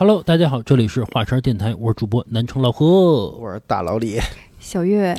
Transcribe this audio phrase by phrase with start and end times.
[0.00, 3.30] Hello，大家好，这里是华山电台，我是主播南城老何。
[3.30, 4.20] 我是大老李，
[4.60, 5.16] 小月，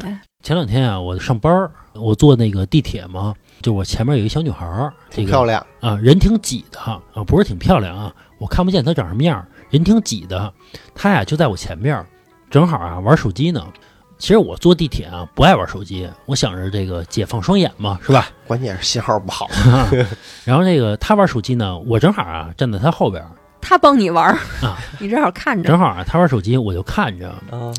[0.49, 5.63] 前两天啊，我上班儿，我坐那个地铁嘛，就我前面有一小女孩儿，这个挺漂亮。
[5.80, 10.52] 啊，人挺挤的啊，不是挺漂亮啊，我看不见她长什么样儿，人挺挤的。
[10.95, 12.03] 她呀就在我前面儿，
[12.49, 13.63] 正好啊玩手机呢。
[14.17, 18.27] 其实我坐地铁啊不爱玩手机，我想着这个解放双眼嘛，是吧？
[18.47, 19.47] 关键是信号不好。
[20.45, 23.30] 然后那个她玩手机呢，我正好啊站在她后边儿
[23.61, 24.34] 他帮你玩儿
[24.67, 25.70] 啊， 你正好看着。
[25.70, 27.72] 正好啊她玩手机，我就看着啊，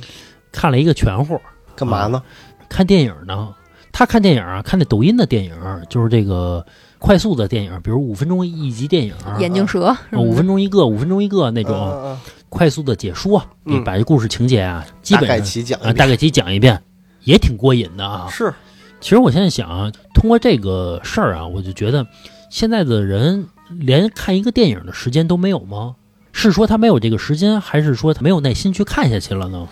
[0.53, 1.41] 看了一个全乎，
[1.75, 2.23] 干嘛呢？
[2.71, 3.55] 看电影呢。
[3.93, 5.53] 他看电影啊，看那抖音的电影，
[5.91, 6.65] 就是这个
[6.99, 11.77] 快速的电影，比如五分钟一集电影，眼镜蛇五分钟一个，五分钟一个那种。
[11.77, 12.19] 嗯
[12.51, 16.83] 快速的解说，嗯你把这故事情节啊，基大本上概其讲大概其讲一遍，
[17.23, 18.27] 也挺过瘾的啊。
[18.29, 18.53] 是
[19.01, 22.05] 其实我现在想啊，通过这个事儿啊，我就觉得
[22.51, 25.95] 现在的人连看一个电影的时间都没有吗？
[26.33, 29.69] 是说他没有这个时间，还是说他没有耐心去看下去了呢？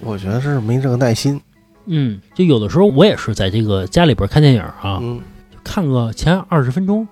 [0.00, 1.38] 我觉得是没这个耐心。
[1.86, 5.20] 嗯，就有的时候我也是在这个家里边看电影啊，嗯，
[5.64, 7.06] 看个前二十分钟，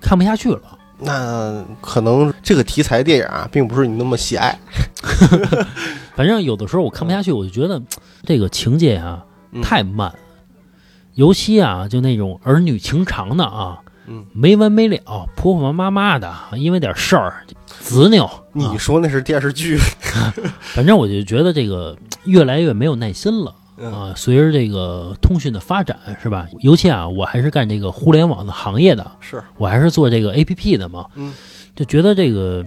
[0.00, 0.78] 看不下去了。
[1.02, 4.58] 那可能这个题材电影啊，并不是你那么喜爱。
[6.14, 7.80] 反正有的时候我看不下去，我就觉得
[8.24, 10.12] 这个情节啊嗯太慢，
[11.14, 17.46] 尤其啊就那种儿女情长的啊，嗯，没完没了，婆婆妈妈的，因为点事儿
[17.82, 18.28] 执拗。
[18.52, 19.78] 你啊说那是电视剧，
[20.60, 23.54] 反正我就觉得这个越来越没有耐心了。
[23.80, 26.46] 嗯啊，随着这个通讯的发展，是吧？
[26.60, 31.32] 尤其啊，我还是干这个互联网的行业的，是我还是做这个 A P P 的嘛，嗯，
[31.74, 32.64] 就觉得这个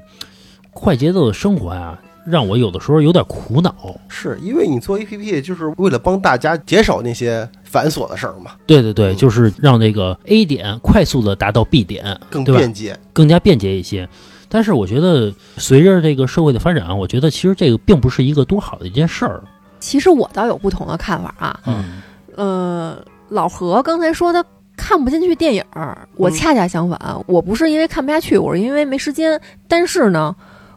[0.71, 3.75] 快节奏的生活呀、让我有的时候有点苦恼。
[4.09, 12.97] 是因为你做 A P P 就是为了帮大家减少那些繁琐的事儿嘛，对对对，嗯就是让这个 A 点快速的达到 B 点，更对吧便捷。
[13.13, 14.09] 更加便捷一些。
[14.49, 19.43] 但是我觉得，随着这个社会的发展啊，我觉得其实这个并不是一个多好的一件事儿。
[19.83, 21.59] 其实我倒有不同的看法啊。
[21.65, 22.01] 嗯
[22.35, 24.43] 呃，老何刚才说他
[24.77, 29.39] 看不进去电影儿，我嗯恰恰相反，我不是因为看不下去，我是因为没时间。
[29.67, 30.33] 但是呢，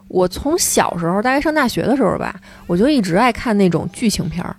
[0.08, 2.34] 我从小时候，大概上大学的时候吧，
[2.66, 4.54] 我就一直爱看那种剧情片儿，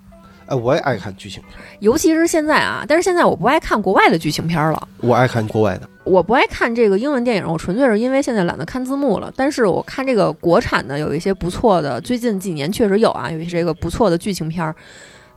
[0.48, 2.84] 哎，我也爱看剧情片，尤其是现在啊。
[2.88, 4.88] 但是现在我不爱看国外的剧情片儿了。
[5.02, 5.90] 我爱看国外的。
[6.04, 9.32] 我不爱看这个英文电影，我纯粹是因为现在懒得看字幕了。
[9.36, 14.74] 但是我看这个国产的有一些不错的，最近几年确实有啊，有一些这个不错的剧情片儿，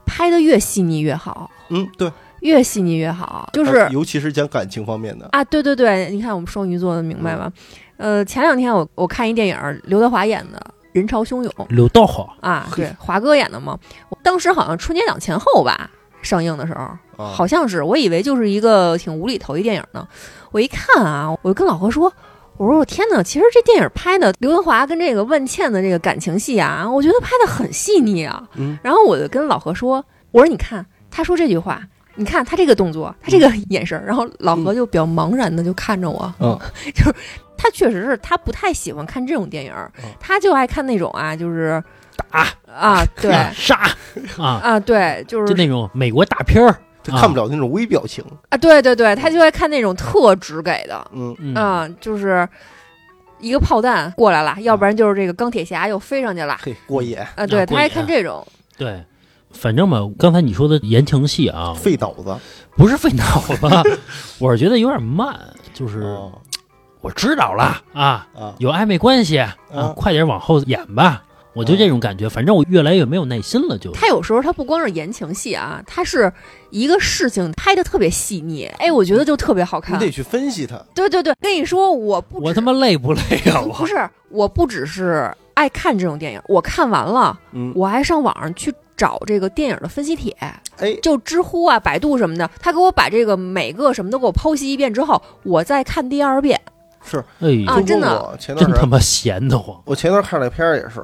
[0.05, 3.49] 拍的越细腻越好，嗯，对，越细腻越好。
[3.51, 5.27] 就是呃尤其是讲感情方面的。
[5.33, 7.51] 啊，对对对，你看我们双鱼座的明白吗？
[7.97, 10.57] 呃，前两天我我看一电影，刘德华演的
[10.91, 13.77] 《人潮汹涌》刘道好，啊， 对，华哥演的嘛。
[14.23, 15.89] 当时好像春节档前后吧
[16.21, 20.07] 上映的时候，啊好像是，我以为就是一个挺无厘头一电影呢。
[20.51, 22.11] 我一看啊，我就跟老何说，
[22.57, 28.47] 我说我天呐，其实这电影拍的刘德华跟这个万茜的这个感情戏啊，我觉得拍的很细腻啊。
[28.55, 31.81] 嗯然后我就跟老何说，我说你看他说这句话。
[32.15, 36.59] 你看他这个动作，他这个眼神儿，然后老何就比较茫然的就看着我，嗯，
[36.93, 37.15] 就是
[37.61, 39.73] 他确实是他不太喜欢看这种电影
[40.19, 41.81] 他就爱看那种啊，就是
[42.15, 43.31] 打啊，对。
[43.53, 43.75] 杀。
[44.37, 48.23] 啊，啊，对，就是就是那种美国大片儿，他看不了那种微表情。
[48.49, 51.55] 啊，对对对，他就爱看那种特直给的，嗯，嗯。
[51.55, 52.47] 啊，就是
[53.39, 58.45] 一个炮弹过来了，要不然就是这个钢铁侠又飞上去了，嘿，过瘾，啊，对他爱看这种，
[58.77, 59.03] 对。
[59.53, 62.33] 反正嘛，刚才你说的言情戏啊，费脑子。
[62.77, 63.99] 不是费脑子，
[64.39, 65.37] 我是觉得有点慢，
[65.73, 66.31] 就是哦
[67.01, 71.23] 我知道了啊，啊，有暧昧关系啊，嗯快点往后演吧，
[71.53, 72.29] 我就这种感觉。
[72.29, 76.31] 反正我越来越没有耐心了，就他有时候他不光是言情戏啊，他是
[76.69, 80.05] 一个事情拍的特别细腻，哎，我觉得就特别好看你。
[80.05, 80.77] 得去分析他。
[80.93, 83.19] 对对对，跟你说，我不我他妈累不累
[83.51, 83.61] 啊？
[83.61, 90.31] 我不是，我不只是爱看这种电影，我看完了，嗯，我还上网上去找这个电影的分析帖，
[90.77, 96.61] 哎，就知乎啊、百度什么的，他给我把这个每个什么都给我剖析一遍之后，我再看第二遍。
[97.03, 101.01] 是哎呦，啊真的我前段真他妈闲得慌我前段看了片儿也是，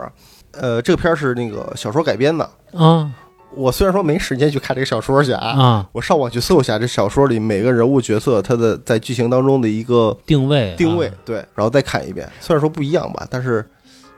[0.52, 2.50] 呃，这个片儿是那个小说改编的。
[2.74, 3.12] 啊
[3.56, 5.90] 我虽然说没时间去看这个小说去啊，啊！
[5.94, 12.30] 我上网去搜一下这小说里每个人物角色他的在剧情当中的一个定位定位啊，对，然后再看一遍。
[12.42, 13.66] 虽然说不一样吧，但是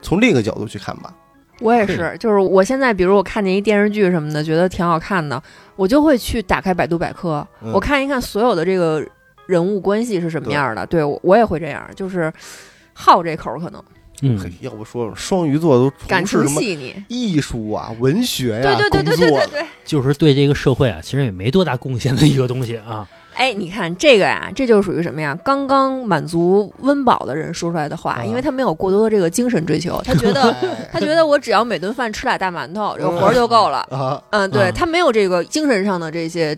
[0.01, 1.13] 从另一个角度去看吧，
[1.61, 5.41] 我也是，就是我现在，比如我看见一电视剧什么的，觉得挺好看的，
[5.75, 9.01] 我就会去打开百度百科，嗯我看一看所有的这个
[9.49, 10.85] 人物关系是什么样的。
[10.85, 12.31] 对我我也会这样，就是
[12.93, 13.83] 好这口儿可能
[14.21, 16.93] 嗯，要不说双鱼座都感情细腻。
[17.07, 19.65] 艺术啊、文学呀、对对对对对对对。
[19.85, 23.07] 就是对这个社会啊，其实也没多大贡献的一个东西啊。
[23.35, 25.33] 哎，你看这个呀，这就属于什么呀？
[25.45, 33.77] 刚刚满足温饱的人说出来的话，啊因为他没有过多的这个精神追求，他觉得哎他觉得我只要每顿饭吃俩大馒头，有活儿就够了。
[33.89, 36.53] 啊，嗯，对啊他没有这个精神上的这些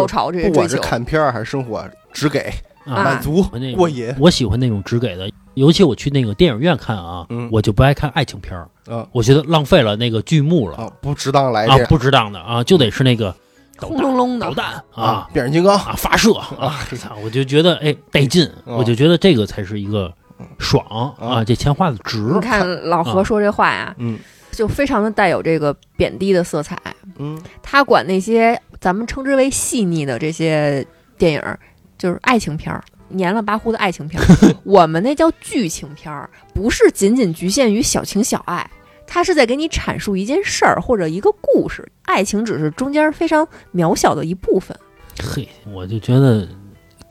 [0.00, 0.76] 高潮这些追不管是。
[0.78, 2.52] 看片儿还是生活，只给
[2.84, 13.34] 啊，满足我那个过瘾我喜欢那种只给的，尤其我去那个电影院看啊，嗯我就不爱看爱情片儿，啊我觉得浪费了那个剧目了啊，不值当来这，啊不值当的啊，就得是那个
[13.80, 20.12] 导轰隆隆的导弹啊变形金刚啊发射啊，操我就觉得哎带劲，哦我就觉得这个才是一个
[20.58, 20.84] 爽
[21.18, 22.18] 啊，这钱花的值。
[22.18, 24.18] 你看老何啊说这话呀，嗯
[24.50, 26.78] 就非常的带有这个贬低的色彩。
[27.16, 30.86] 嗯他管那些咱们称之为细腻的这些
[31.16, 31.58] 电影儿，
[31.96, 34.26] 就是爱情片儿，黏了巴糊的爱情片儿。
[34.62, 38.70] 我们那叫剧情片儿，不是仅仅局限于小情小爱，
[39.06, 44.78] 它是在给你阐述一件事儿或者一个故事，爱情只是中间非常渺小的一部分。
[45.18, 46.46] 嘿，我就觉得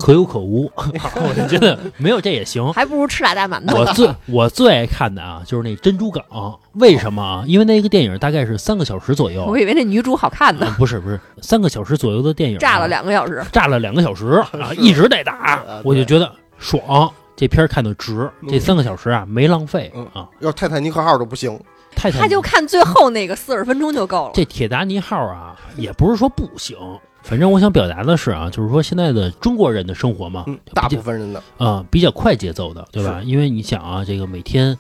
[0.04, 2.74] 可有可无， 我就觉得没有这也行。
[2.74, 3.86] 还不如吃俩大馒头我。
[3.94, 6.26] 最我最爱看的啊，就是那珍珠港，
[6.74, 7.44] 为什么啊？
[7.48, 13.42] 因为那个电影大概是三个小时左右，我以为那女主好看呢，啊不是不是三个小时左右的电影啊，炸了两个小时。
[13.54, 17.10] 炸了两个小时啊，一直在打啊，我就觉得爽。
[17.38, 20.28] 这片儿看的值，这三个小时啊没浪费嗯啊。
[20.42, 21.58] 要是泰坦尼克号都不行，
[21.96, 24.32] 泰坦他就看最后那个四十分钟就够了。
[24.34, 26.78] 这铁达尼号啊，也不是说不行，
[27.24, 33.22] 反正我想表达的是啊，就是说现在的中国人的生活嘛，嗯，大部分人的啊、比较快节奏的，对吧？
[33.24, 34.78] 因为你想啊，这个每天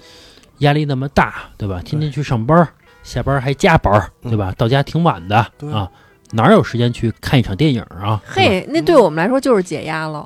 [0.60, 1.82] 压力那么大，对吧？
[1.84, 2.68] 天天去上班，
[3.02, 4.54] 下班还加班，对吧？
[4.58, 5.38] 到家挺晚的
[5.72, 5.90] 啊，
[6.32, 8.22] 哪有时间去看一场电影啊？
[8.26, 10.20] 嘿，那对我们来说就是解压了。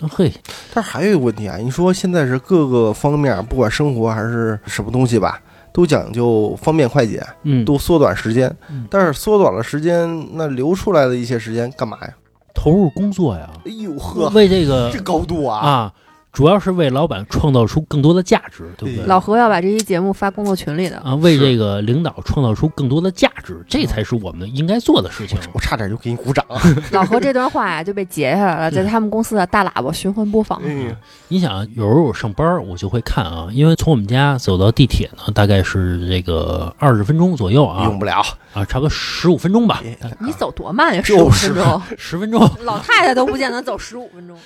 [0.00, 0.30] 啊嘿，
[0.74, 5.40] 但是还有一个问题啊，你说现在是各个方面，不管生活还是什么东西吧，
[5.74, 8.86] 都讲究方便快捷，嗯，都缩短时间嗯。
[8.88, 12.14] 但是缩短了时间，那留出来的一些时间干嘛呀？
[12.54, 15.58] 投入工作呀，哎呦呵，为这个这高度啊！
[15.58, 15.92] 啊，
[16.34, 19.06] 主要是为老板创造出更多的价值，对不对？
[19.06, 20.98] 老何要把这期节目发工作群里的。
[20.98, 25.38] 啊，为这个领导创造出更多的价值，这才是我们应该做的事情。
[25.52, 26.44] 我差点就给你鼓掌。
[26.90, 30.60] 老何这段话呀就被截下来了，在他们公司的大喇叭循环播放。
[30.64, 30.92] 嗯，
[31.28, 38.20] 你想啊，有时候我上班我就会看啊，因为从我们家走到地铁呢，大概是这个二十分钟左右啊用不了。
[38.52, 41.02] 啊，差不多十五分钟吧，哎你走多慢呀？
[41.04, 42.40] 十五分钟，十分钟。
[42.64, 44.36] 老太太都不见得走十五分钟。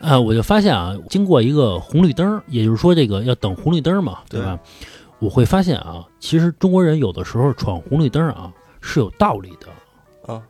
[0.00, 4.58] 呃，我就发现啊，经过一个红绿灯儿，也就是说这个要等红绿灯儿嘛，对吧？
[5.18, 8.50] 我会发现啊，其实中国人有的时候闯红绿灯儿啊
[8.80, 10.42] 是有道理的啊。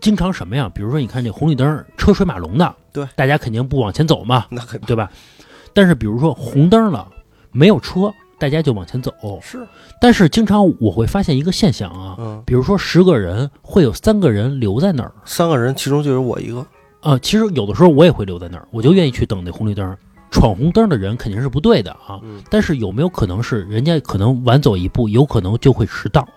[0.00, 0.68] 经常什么呀？
[0.74, 5.10] 比如说，你看这红绿灯儿车水马龙的，对，大家肯定不往前走嘛，那肯定对吧？
[5.72, 7.06] 但是比如说红灯了，
[7.52, 9.12] 没有车，大家就往前走。
[9.40, 9.64] 是。
[10.00, 15.12] 但是经常我会发现一个现象啊，嗯，比如说十个人会有三个人留在那儿。
[15.24, 16.66] 三个人其中就有我一个。
[17.00, 19.96] 啊，其实有的时候我也会留在那儿，我就愿意去等那红绿灯。
[20.30, 26.28] 闯红灯的人肯定是不对的啊，嗯但是有没有可能是人家可能晚走一步，有可能就会迟到，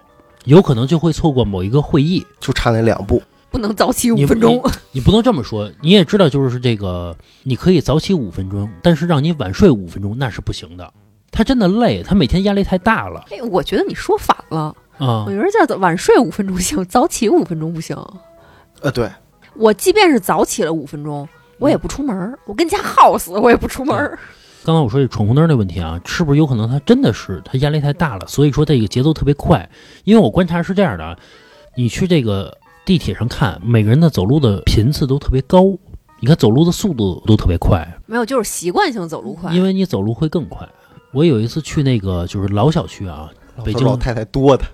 [0.45, 2.25] 有可能就会错过某一个会议？
[2.39, 3.21] 就差那两步。
[3.49, 4.63] 不能早起五分钟。
[4.93, 7.13] 你不能这么说，你也知道，就是这个，
[7.43, 10.93] 你可以早起五分钟，但是让你晚睡五分钟那是不行的。
[11.31, 14.73] 他真的累，他每天压力太大了哎，我觉得你说反了。
[14.97, 15.31] 啊我。
[15.31, 17.97] 觉得叫晚睡五分钟行，早起五分钟不行。
[18.81, 19.09] 呃，对，
[19.61, 24.17] 我即便是早起了五分钟，我也不出门儿，我跟家耗死，我也不出门儿。
[24.65, 29.69] 刚才我说这闯红灯的问题啊，是不是有可能他真的是他压力太大了，所以说这个节奏特别快？
[30.03, 31.15] 因为我观察是这样的啊，
[31.75, 35.63] 你去这个地铁上看，每个人的走路的频次都特别高，
[36.19, 39.53] 你看走路的速度都特别快，没有，就是习惯性走路快。
[39.53, 40.67] 因为你走路会更快。
[41.13, 43.29] 我有一次去那个就是老小区啊，
[43.63, 44.65] 北京老太太多的。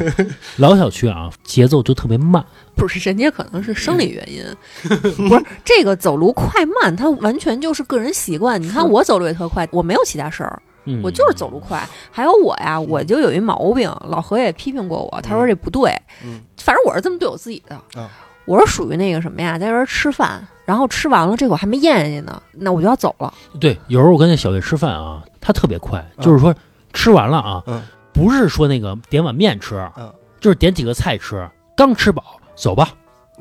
[0.56, 2.44] 老小区啊，节奏就特别慢。
[2.76, 4.44] 不是人家可能是生理原因，
[5.28, 8.60] 不是这个走路快慢，它完全就是个人习惯。
[8.60, 11.86] 你看我走路也特快，我没有其他事儿，嗯，我就是走路快。
[12.10, 15.90] 还有我呀，我就有一毛病，老何也批评过我，他说这不对。
[16.24, 17.74] 嗯反正我是这么对我自己的。
[18.00, 18.08] 啊
[18.46, 23.32] 我是属于那个什么呀，在这儿吃饭，然后吃完了这个我还没咽下去呢，那我就要走了。
[23.60, 26.52] 对，有时候我跟那小月吃饭啊，他特别快，就是说
[26.92, 27.80] 吃完了啊，嗯
[28.12, 32.94] 不是说那个点碗面吃，嗯就是点几个菜吃，刚吃饱走吧。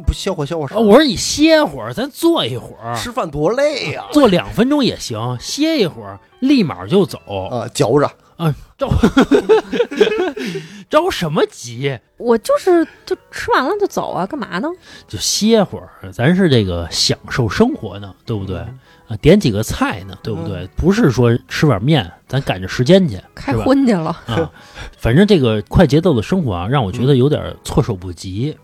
[0.05, 4.05] 不消化消化啊，我说你歇会儿，咱坐一会儿，吃饭多累呀！
[4.13, 7.19] 坐两分钟也行，歇一会儿，立马就走
[7.51, 8.09] 啊，嚼着。
[8.37, 8.87] 啊，着
[10.89, 11.99] 着什么急？
[12.15, 14.69] 我就是就吃完了就走啊，干嘛呢？
[15.05, 18.63] 就歇会儿，咱是这个享受生活呢，对不对？
[19.09, 20.69] 啊，点几个菜呢，对不对？
[20.77, 23.53] 不是说吃碗面，咱赶着时间去，开？
[23.53, 24.15] 荤去了。
[24.27, 24.49] 啊，
[24.97, 28.55] 反正这个快节奏的生活啊，让我觉得有点措手不及。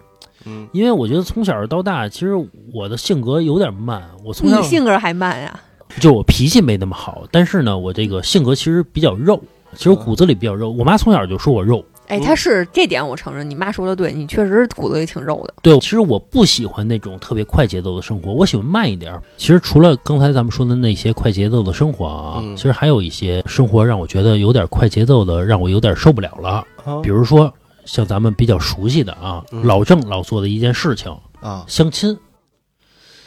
[0.48, 2.36] 嗯因为我觉得从小到大，其实
[2.72, 4.04] 我的性格有点慢。
[4.24, 5.60] 我从小你性格还慢呀？
[6.00, 9.42] 就我脾气没那么好，但是呢，我这个性格其实比较肉，
[9.76, 10.70] 其实骨子里比较肉。
[10.70, 15.54] 我妈从小就说我肉，哎，嗯他是这点我承认，你妈说的对，你确实骨子里挺肉的。
[15.62, 19.22] 对，其实我不喜欢那种特别快节奏的生活，我喜欢慢一点儿。
[19.38, 26.66] 其实除了刚才咱们说的那些快节奏的生活啊，嗯其实还有一些生活让我觉得有点快节奏的，让我有点受不了了。
[26.84, 27.52] 啊比如说
[27.86, 32.12] 像咱们比较熟悉的啊，嗯老郑老做的一件事情，啊，相亲。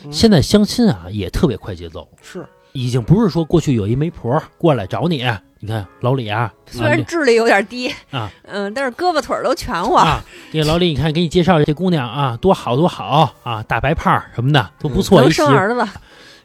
[0.04, 2.46] 嗯现在相亲啊也特别快节奏，是
[2.78, 5.24] 已经不是说过去有一媒婆过来找你，
[5.58, 9.94] 你看老李啊，虽然智力有点低啊，嗯，但是胳膊腿儿都全乎。
[9.94, 15.88] 啊，这个老李，你看给你介绍这姑娘啊，多好多好啊，大白胖什么的都不错，能一媳生儿子了，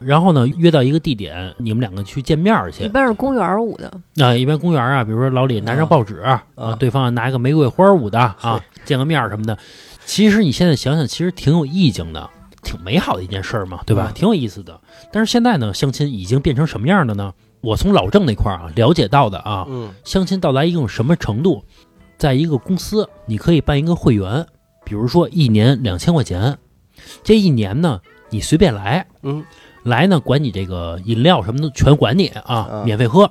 [0.00, 2.88] 然后呢，约到一个地点，你们两个去见面去一。
[2.88, 3.92] 般是公园舞的。
[4.24, 9.56] 啊、一般公园啊，比如说老李拿张报纸啊，啊对方拿一个玫瑰花舞的啊，见个面什么的。
[10.04, 12.28] 其实你现在想想，其实挺有意境的，
[12.64, 14.10] 挺美好的一件事儿嘛，对吧？
[14.10, 14.80] 嗯挺有意思的。
[15.12, 17.32] 但是现在呢，相亲已经变成什么样的呢？
[17.60, 21.62] 我从老郑那块儿啊了解到的啊，嗯相亲到达一种什么程度，
[22.18, 24.44] 在一个公司，你可以办一个会员，
[24.84, 26.58] 比如说一年两千块钱，
[27.22, 29.44] 这一年呢，你随便来，嗯
[29.84, 33.30] 来呢管你这个饮料什么的全管你啊啊，免费喝。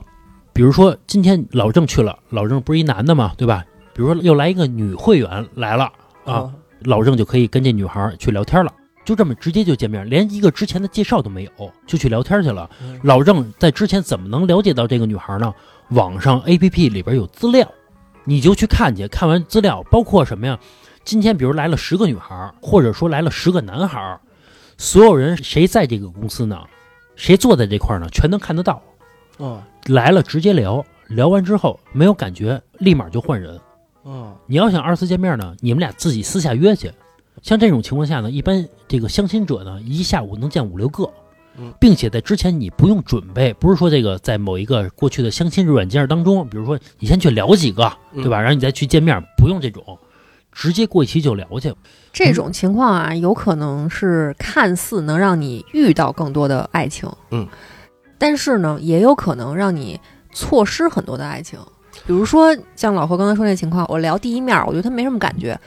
[0.52, 3.66] 比如说今天老郑去了，老郑不是一男的嘛，对吧？
[3.94, 5.92] 比如说又来一个女会员来了
[6.26, 8.72] 啊，老郑就可以跟这女孩儿去聊天了。
[9.06, 12.70] 就这么直接就见面，连一个之前的介绍都没有，就去聊天去了。
[12.82, 15.54] 嗯老郑在之前怎么能了解到这个女孩呢？
[15.90, 17.70] 网上 A P P 里边有资料，
[18.24, 19.08] 你就去看去。
[19.08, 20.58] 看完资料，包括什么呀？
[21.04, 24.20] 今天比如来了十个女孩，或者说来了十个男孩，
[24.78, 26.58] 所有人谁在这个公司呢？
[27.16, 28.08] 谁坐在这块儿呢？
[28.10, 28.82] 全能看得到。
[29.38, 33.60] 啊来了直接聊，聊完之后没有感觉，立马就换人。
[34.04, 36.90] 啊你要想二次见面呢，你们俩自己私下约去。
[37.42, 41.10] 像这种情况下呢，一般这个相亲者呢，一下午能见五六个
[41.58, 48.40] 嗯，并且在之前你不用准备，不是说这个在某一个过去的相亲软件当中，比如说你先去聊几个，对吧？
[48.40, 49.84] 然后你再去见面，不用这种，
[50.52, 51.74] 直接过一期就聊去。
[52.12, 57.48] 这种情况啊，有可能是看似能让你遇到更多的爱情，嗯，
[58.18, 60.00] 但是呢，也有可能让你
[60.32, 61.60] 错失很多的爱情。
[62.08, 65.60] 比如说像老何刚才说那情况，我聊第一面，我觉得他没什么感觉，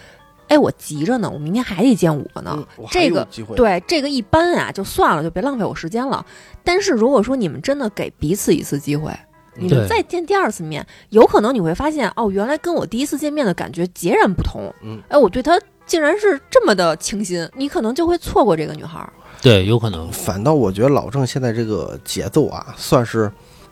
[0.49, 3.26] 哎，我急着呢，我明天还得见五个呢，嗯我这个
[3.57, 6.25] 对这个一般啊，就算了，就别浪费我时间了。
[6.62, 9.12] 但是如果说你们真的给彼此一次机会，
[9.55, 14.73] 你们再见第二次面，有可能你会发现，哦，原来跟我第一次见面的感觉截然不同。
[14.83, 19.12] 嗯，哎，我对她竟然是这么的倾心，你可能就会错过这个女孩儿。
[19.41, 20.11] 对，有可能。
[20.12, 23.31] 反倒我觉得老郑现在这个节奏啊，算是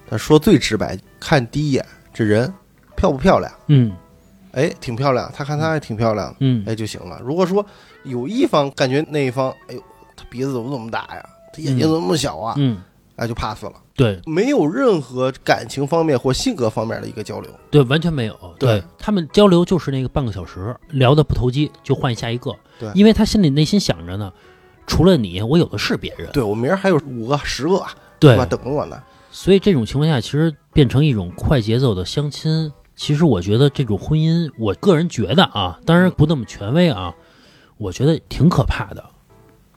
[0.08, 2.52] 他说最直白，看第一眼这人
[2.96, 3.92] 漂不漂亮，嗯
[4.54, 7.20] 哎，挺漂亮，他看他还挺漂亮，嗯，哎就行了。
[7.22, 7.64] 如果说
[8.04, 9.82] 有一方感觉那一方，哎呦，
[10.16, 11.28] 他鼻子怎么这么大呀？
[11.52, 12.54] 他眼睛怎么那么小啊？
[12.56, 12.80] 嗯，
[13.16, 17.50] 哎，就 pass 了，对没有任何感情方面或性格方面的一个交流。
[17.70, 18.36] 对，完全没有。
[18.58, 22.54] 对他们交流就是那个半个小时，聊的不投机就换下一个。
[22.78, 24.32] 对因为他心里内心想着呢，
[24.86, 26.28] 除了你，我有的是别人。
[26.32, 27.84] 对我明儿还有五个、十个，
[28.18, 28.44] 对吧？
[28.46, 29.00] 等着我呢。
[29.30, 32.72] 所以这种情况下，其实变成一种快节奏的相亲。
[32.96, 37.12] 其实我觉得这种婚姻，我个人觉得啊，当然不那么权威啊，
[37.76, 39.04] 我觉得挺可怕的。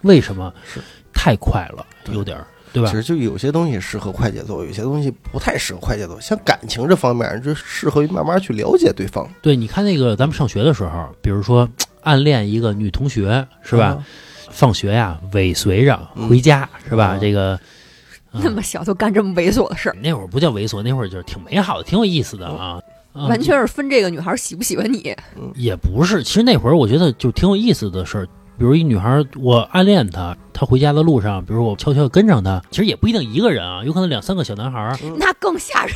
[0.03, 0.53] 为什么？
[0.63, 0.79] 是
[1.13, 2.95] 太快了，有点儿，对吧其？
[2.95, 6.19] 实就有些东西适合快节奏，有些东西不太适合快节奏。
[6.19, 11.67] 像感情这方面，就适合于慢慢去了解对方，对，你看那个咱们上学的时候，比如说
[12.03, 13.85] 暗恋一个女同学，是吧？
[13.87, 14.05] 啊？
[14.51, 17.17] 放学呀，尾随着嗯回家，是吧？
[17.17, 17.55] 嗯这个。
[17.55, 22.79] 嗯那么小就干这么猥琐的事儿，那会儿不叫猥琐，那会儿就是挺美好的，挺有意思的啊。
[23.17, 25.15] 啊完全是分这个女孩喜不喜欢你。
[25.55, 28.27] 也不是，其实那会儿我觉得就挺有意思的事儿。
[28.59, 34.97] 比如一女孩儿，我暗恋她，她回家的路上，比如我悄悄跟上她，其实也不一定一个人啊，有可能两三个小男孩儿。
[35.15, 35.95] 那更吓人。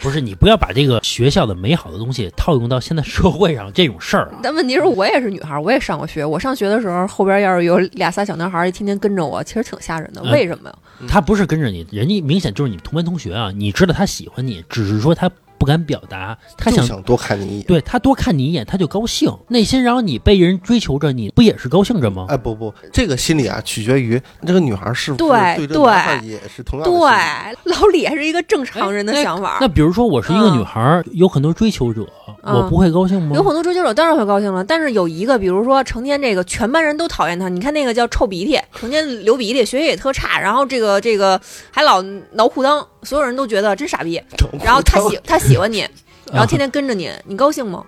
[0.00, 4.40] 不是你不要把这个学校的美好的东西套用到现在社会上这种事儿啊。
[4.42, 6.24] 但问题是我也是女孩儿，我也上过学。
[6.24, 10.20] 我上学的时候，后边要是有俩仨小男孩儿，天天跟着我，其实挺吓人的。
[10.24, 10.76] 嗯为什么呀？
[11.06, 15.30] 他不是跟着你，人家明显就是你同班同学啊，你知道他喜欢你，只是说他
[15.64, 17.62] 不不敢表达，他想想多看你一眼。
[17.66, 22.26] 对他多看你一眼，他就高兴，内心然后你被人追求着，你不也是高兴着吗？
[22.28, 26.94] 哎，不不，这个心理啊，取决于这个女孩是不是对对也是同样的。
[26.94, 29.56] 对，老李还是一个正常人的想法。
[29.58, 32.06] 那比如说我是一个嗯女孩儿，有很多追求者，
[32.42, 33.34] 嗯我不会高兴吗？
[33.34, 41.40] 有很多追求者当然会高兴了，但是有一个，比如说成天这个全班人都讨厌他，你看那个叫臭鼻涕，成天流鼻涕，学习也特差，然后这个这个
[41.70, 42.02] 还老
[42.32, 44.20] 挠裤裆，所有人都觉得真傻逼，
[44.64, 45.86] 然后他喜他喜欢你，
[46.32, 47.84] 然后天天跟着你，你高兴吗？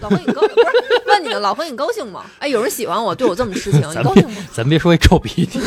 [0.00, 1.40] 老何，你高不是问你呢？
[1.40, 2.24] 老何，你高兴吗？
[2.38, 4.36] 哎，有人喜欢我，对我这么痴情， 你高兴吗？
[4.52, 5.60] 咱别说这臭鼻涕，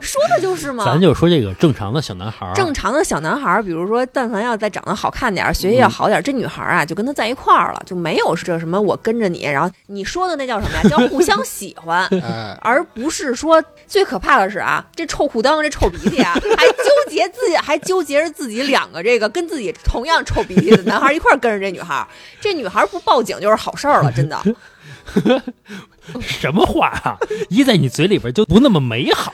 [0.00, 0.84] 说的就是嘛。
[0.84, 10.82] 咱就说这个正常的小男孩儿，正常的小男孩儿，比如说，但凡要再长得好看点儿，学习要好点儿，这女孩儿啊，就跟他在一块儿了，就没有是这什么我跟着你，然后你说的那叫什么呀？
[10.88, 22.06] 叫互相喜欢， 哎，而不是说最可怕的是啊，这臭裤裆、这臭鼻涕啊，还纠结自己，还纠结着自己两个这个跟自己同样臭鼻涕的男孩儿一块儿跟着这女孩儿，
[22.40, 24.40] 这女孩儿不报警就是好事儿了，真的。
[26.20, 27.16] 什么话啊？
[27.48, 29.32] 一在你嘴里边就不那么美好。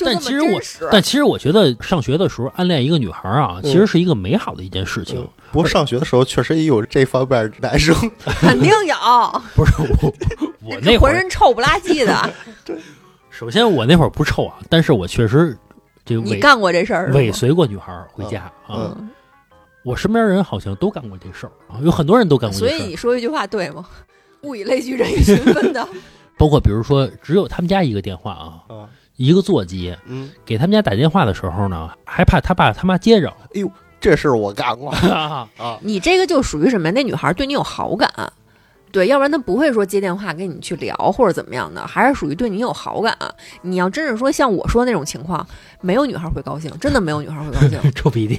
[0.00, 0.60] 但其实我，
[0.92, 5.26] 但其实我觉得上学的时候暗恋一个女孩啊，其实是一个美好的一件事情。
[5.50, 7.92] 不过上学的时候确实也有这方面男生，
[8.24, 10.14] 肯定有，不是我，
[10.62, 12.32] 我 那会浑身臭不拉几的。
[13.28, 15.58] 首先我那会儿不臭啊，但是我确实
[16.04, 17.10] 这个尾你干过这事儿？
[17.12, 18.94] 尾随过女孩回家啊。
[18.96, 19.10] 嗯，
[19.84, 22.86] 我身边人好像都干过这事儿啊，有很多人都干过所以这事儿。
[22.86, 23.86] 你说一句话对吗？
[24.42, 25.86] 物以类聚，人以群分的。
[26.38, 33.68] 包括比如说，只有他们家一个电话啊，啊，一个座机，嗯，给他们家打电话的时候呢，还怕他爸他妈接着哎呦，
[34.00, 35.48] 这事儿我干过 啊。
[35.58, 36.92] 啊，你这个就属于什么呀？
[36.94, 38.08] 那女孩对你有好感，
[38.98, 43.16] 对，要不然他不会说接电话跟你去聊或者怎么样的，还是属于对你有好感。
[43.62, 45.46] 你要真是说像我说那种情况，
[45.80, 47.78] 没有女孩会高兴，真的没有女孩会高兴。
[47.94, 48.36] 臭鼻涕。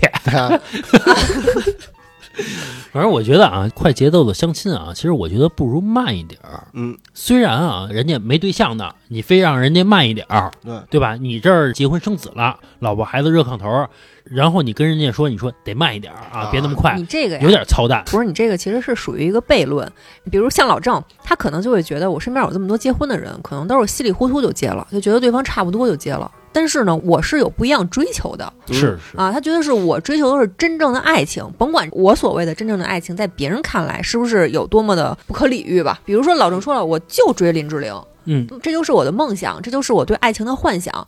[2.91, 6.67] 反正我觉得啊，快节奏的相亲啊，其实我觉得不如慢一点儿。
[6.73, 11.15] 嗯，虽然啊，人家没对象呢，你非让人家慢一点儿，对，对吧？
[11.15, 13.89] 你这儿结婚生子了，老婆孩子热炕头儿，
[14.31, 18.03] 然后你跟人家说，你说得慢一点儿啊，啊别那么快你，这个呀有点操蛋。
[18.05, 19.91] 不是你这个其实是属于一个悖论，
[20.29, 26.31] 比如像老郑，他可能就会觉得我身边有这么多结婚的人，可能都是稀里糊涂就结了，就觉得对方差不多就结了。
[26.51, 35.99] 但是呢，我是有不一样追求的是是，啊，他觉得是我追求的是真正的爱情，甭管我所谓的真正的爱情，在别人看来是不是有多么的不可理喻吧。
[36.05, 37.93] 比如说老郑说了，我就追林志玲，
[38.25, 41.07] 嗯，这就是我的梦想，这就是我对爱情的幻想。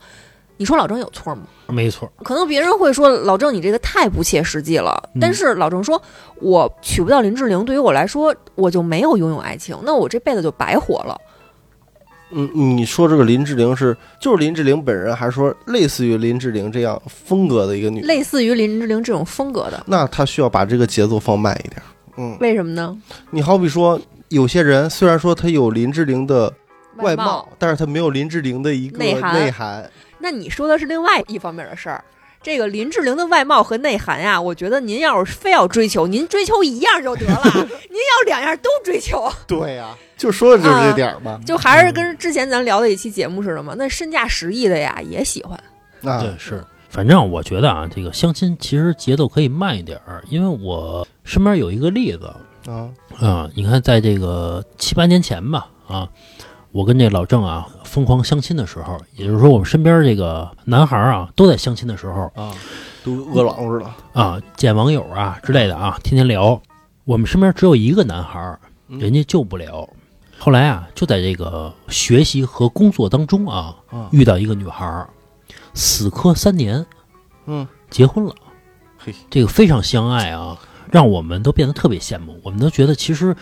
[0.61, 1.41] 你说老郑有错吗？
[1.69, 2.07] 没错。
[2.23, 5.99] 可能别人会说老郑你这个太不切实际了，嗯但是老郑说，
[6.35, 11.19] 我娶不到林志玲，对于我来说，我就没有拥有爱情，那我这辈子就白活了。
[12.29, 18.01] 嗯，你说这个林志玲是就是林志玲本人，还是说类似于林志玲这样风格的一个女？
[18.01, 21.81] 类似于林志玲这种风格的，那她需要把这个节奏放慢一点。
[22.17, 22.95] 嗯，为什么呢？
[23.31, 26.53] 你好比说，有些人虽然说他有林志玲的
[26.97, 29.89] 外貌貌，，但是他没有林志玲的一个内涵内涵。
[30.21, 32.03] 那你说的是另外一方面的事儿。
[32.43, 41.39] 这个林志玲的外貌和内涵呀，我觉得您要是非要追求，您追求一样就得了， 您要两样都追求，对呀、就说的就是这点儿嘛。
[41.45, 43.75] 就还是跟之前咱聊的一期节目似的嘛。
[43.77, 45.55] 那身价十亿的呀，也喜欢。
[46.03, 46.63] 啊，对，是。
[46.89, 52.25] 反正我觉得啊，这个相亲其实节奏可以慢一点儿，因为我身边有一个例子
[52.67, 56.09] 啊，啊，你看在这个七八年前吧，啊，
[56.71, 62.55] 我跟这老郑啊疯狂相亲的时候，也就是说我们身边这个男孩儿啊都在相亲的时候啊，
[63.03, 64.21] 都饿狼似的。
[64.21, 66.61] 啊，见网友啊之类的啊，天天聊。
[67.03, 69.89] 我们身边只有一个男孩人家就不聊。
[70.39, 75.09] 后来啊，就在这个学习和工作当中啊，啊，遇到一个女孩儿，
[75.73, 76.85] 死磕三年，
[77.45, 78.33] 嗯，结婚了。
[78.97, 80.57] 嘿，这个非常相爱啊，
[80.89, 82.39] 让我们都变得特别羡慕。
[82.41, 83.35] 我们都觉得，其实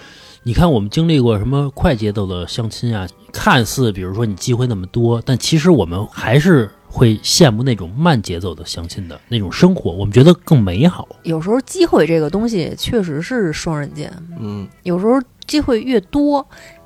[0.49, 11.07] 你看，我们经历过什么快节奏的相亲啊，看似比如说你机会那么多，但其实我们还是会羡慕那种慢节奏的相亲的那种生活，我们觉得更美好。
[11.21, 16.43] 有时候机会这个东西确实是双刃剑，嗯，有时候机会越多，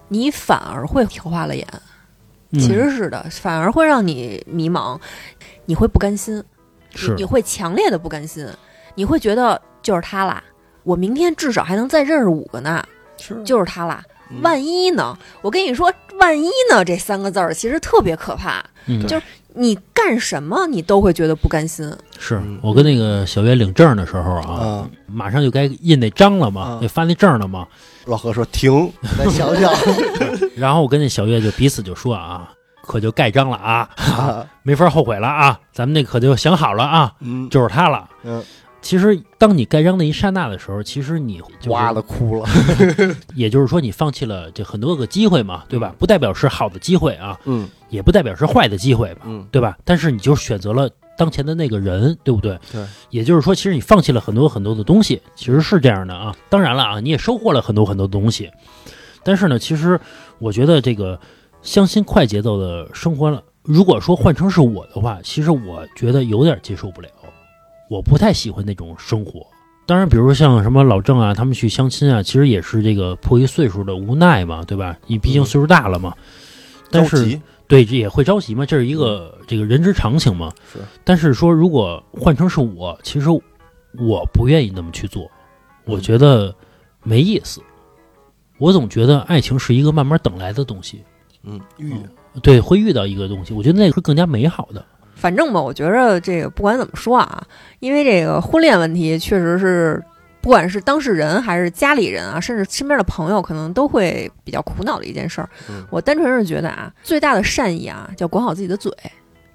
[0.10, 1.65] 你反而会挑花了眼。
[2.52, 4.99] 嗯其实是的，反而会让你迷茫，
[5.65, 6.36] 你会不甘心，
[6.91, 8.45] 你是你会强烈的不甘心，
[8.93, 10.43] 你会觉得就是他啦，
[10.84, 12.86] 我明天至少还能再认识五个呢，
[13.28, 14.04] 是就是他啦。
[14.32, 15.16] 嗯万一呢？
[15.44, 16.84] 我跟你说，万一呢？
[16.84, 18.64] 这三个字儿其实特别可怕。
[18.88, 19.20] 嗯，就
[19.54, 21.86] 你干什么，你都会觉得不甘心。
[22.18, 24.50] 是嗯我跟那个小月领证的时候啊，
[24.82, 27.68] 啊，马上就该印那章了嘛啊，得发那证了嘛。
[28.06, 29.72] 老何说停，再想想
[30.58, 32.50] 然后我跟那小月就彼此就说啊，
[32.82, 38.10] 可就盖章了啊，啊， 没法后悔了啊，咱们那可就想好了啊，嗯，就是他了。
[38.24, 38.44] 嗯
[38.84, 42.48] 其实当你盖章的一刹那的时候，其实你就是哇的哭了。
[43.34, 45.96] 也就是说你放弃了这很多个机会嘛，对吧？
[45.98, 49.78] 不代表是好的机会啊，嗯也不代表是坏的机会吧，嗯，对吧？
[49.86, 52.60] 但是你就选择了当前的那个人，对不对？
[52.72, 52.86] 对。
[53.10, 56.36] 也就是说，其实你放弃了很多很多的东西，其实是这样的啊。
[56.50, 58.52] 当然了啊，你也收获了很多很多东西，
[59.24, 59.98] 但是呢，其实
[60.39, 61.17] 我觉得这个
[61.62, 67.08] 相亲快节奏的生活了，如果说换成是我的话，其实我觉得有点接受不了，
[67.89, 69.46] 我不太喜欢那种生活。
[69.86, 74.98] 当然，比如像什么老郑啊，他们去相亲啊，其实也是这个迫于岁数的无奈嘛，对吧？
[75.08, 76.13] 你毕竟嗯岁数大了嘛。
[76.89, 80.54] 但是对，这也会着急嘛，这是一个这个人之常情嘛。
[80.72, 85.30] 是，但是说如果换成是我，其实我不愿意那么去做，
[85.86, 86.56] 我觉得
[87.04, 87.62] 没意思。
[88.60, 91.04] 我总觉得爱情是一个慢慢等来的东西，
[91.43, 91.93] 嗯，遇
[92.41, 94.86] 对，会遇到一个东西，我觉得那个是更加美好的。
[95.15, 97.43] 反正吧，我觉着这个不管怎么说啊，
[97.80, 100.04] 因为这个婚恋问题确实是，
[100.41, 105.49] 不管是当事人还是家里人啊，甚至身边的朋友，可能都会比较苦恼的一件事儿。
[105.69, 108.91] 嗯我单纯是觉得啊，最大的善意啊，叫管好自己的嘴，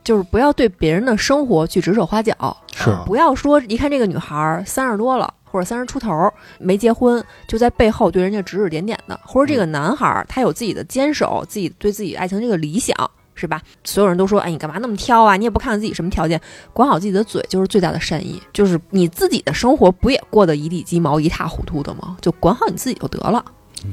[0.02, 2.34] 就是不要对别人的生活去指手画脚，
[2.74, 5.34] 是啊不要说一看这个女孩儿三十多了。
[5.50, 12.94] 或者三十出头没结婚，就在背后对人家指指点点的，或者这个男孩儿他有自己的坚守，自己对自己爱情这个理想，
[13.38, 13.62] 是吧？
[13.84, 15.36] 所有人都说，哎，你干嘛那么挑啊？
[15.36, 16.40] 你也不看看自己什么条件，
[16.72, 18.42] 管好自己的嘴就是最大的善意。
[18.52, 22.16] 就是你自己的生活不也过得一地鸡毛、一塌糊涂的吗？
[22.20, 23.44] 就管好你自己就得了。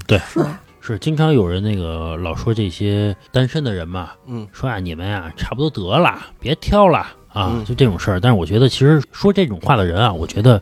[0.07, 0.59] 对，是吧？
[0.81, 8.19] 是经常有人那个老说这些单身的人嘛，嗯说啊，你们呀、差不多得了，别挑了啊，嗯就这种事儿。
[8.19, 10.61] 但是我觉得，其实说这种话的人啊，我觉得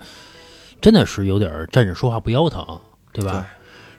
[0.79, 2.65] 真的是有点站着说话不腰疼，
[3.11, 3.45] 对吧？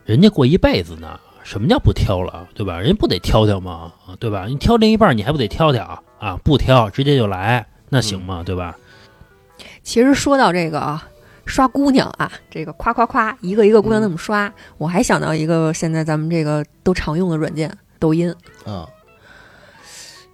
[0.05, 2.81] 人家过一辈子呢，什么叫不挑了，对吧？
[2.81, 3.93] 人家不得挑挑吗？
[4.07, 4.47] 啊，对吧？
[4.49, 6.37] 你挑另一半，你还不得挑挑啊？
[6.43, 8.43] 不挑，直接就来，那行吗？
[8.45, 8.75] 对吧？
[9.83, 11.07] 其实说到这个啊，
[11.45, 18.35] 刷姑娘啊，这个夸夸夸，一个一个姑娘那么刷，我还想到一个现在咱们这个都常用的软件——抖音。
[18.65, 18.89] 啊，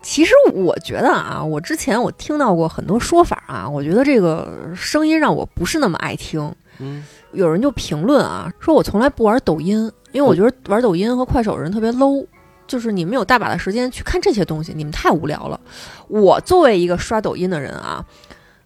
[0.00, 6.54] 其实我觉得啊，我之前我听到过很多说法啊，我觉得这个声音让我不是那么爱听。
[6.78, 12.26] 嗯有人就评论啊，说我从来不玩抖音，因为我觉得玩抖音和快手的人特别 low，
[12.66, 15.60] 就是你们有大把的时间去看这些东西，你们太无聊了。
[16.08, 18.04] 我作为一个刷抖音的人啊，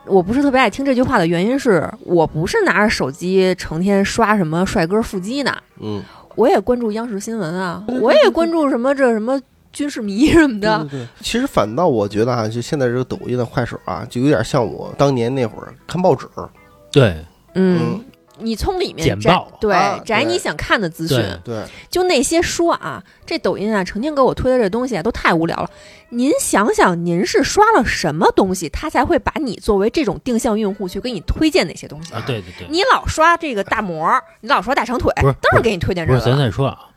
[0.07, 6.03] 我不是特别爱听这句话的原因是我不是拿着手机成天刷什么帅哥腹肌呢，嗯，
[6.35, 9.41] 我也关注央视新闻啊，我也关注什么这什么
[9.73, 10.79] 军事迷什么的。
[10.79, 11.09] 对对对。
[11.21, 16.27] 其实反倒我觉得啊，就现在这个抖音的快手啊，就有点像我当年那会儿看报纸。
[16.93, 18.05] 对，嗯，
[18.39, 21.17] 你从里面摘简报对摘你想看的资讯。
[21.45, 25.71] 对对，就那些说啊，这抖音啊，成天给我推的这东西啊，都太无聊了。
[26.11, 32.15] 您想想，您是刷了什么东西，他才会把你作为这种定向用户去给你推荐哪些东西？
[32.15, 36.91] 啊，对对对，你老刷这个大模，你老刷大长腿，不是当然给你推荐这不是，咱再说啊，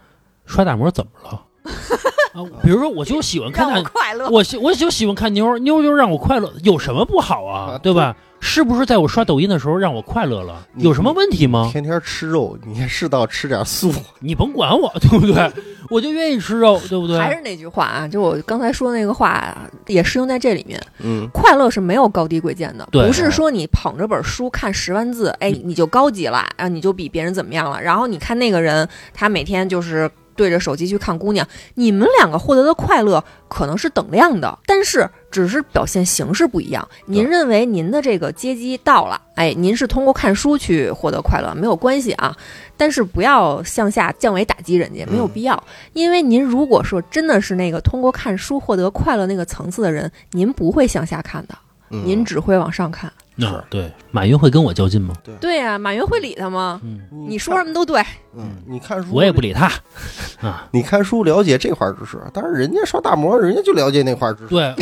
[0.45, 1.43] 刷大模怎么了？
[2.33, 4.29] 啊，比如说，我就喜欢看让我，快乐。
[4.29, 7.77] 我喜我就喜欢看妞儿，妞儿就让我快乐，有什么不好啊啊？
[7.77, 8.15] 对吧？
[8.39, 10.63] 是不是在我刷抖音的时候让我快乐了？
[10.75, 11.67] 有什么问题吗？
[11.71, 13.91] 天天吃肉，你也适当吃点素。
[14.21, 15.51] 你甭管我，对不对？
[15.89, 17.17] 我就愿意吃肉，对不对？
[17.17, 20.79] 还是那句话啊，就我刚才说那个话啊，也适用在这里面。
[20.99, 27.81] 嗯快乐是没有高低贵贱的，对不是说你捧着本书看十万字，哎，你就高级了啊，你就比别人怎么样了。
[27.81, 36.87] 然后你看那个人，他每天就是对着手机去看姑娘，你们两个获得的快乐可能是等量的，但是只是表现形式不一样。
[37.07, 42.33] 您认为您的这个阶级到了，哎，您是通过看书去获得快乐，没有关系啊，
[42.77, 45.61] 但是不要向下降维打击人家，没有嗯必要。
[45.93, 51.57] 因为您如果说真的是那个通过看书获得快乐那个层次的人，您不会向下看的，
[51.89, 53.11] 嗯，您只会往上看。
[53.45, 55.13] 啊，对，马云会跟我较劲吗？
[55.39, 56.79] 对呀、马云会理他吗？
[56.83, 58.01] 嗯，你说什么都对，
[58.35, 59.41] 嗯，你看书，我也不。
[59.41, 59.71] 理他
[60.41, 60.67] 啊。
[60.71, 64.47] 你看书了解这块知识，但是人家刷大模，人家就了解那块知识。
[64.49, 64.73] 对，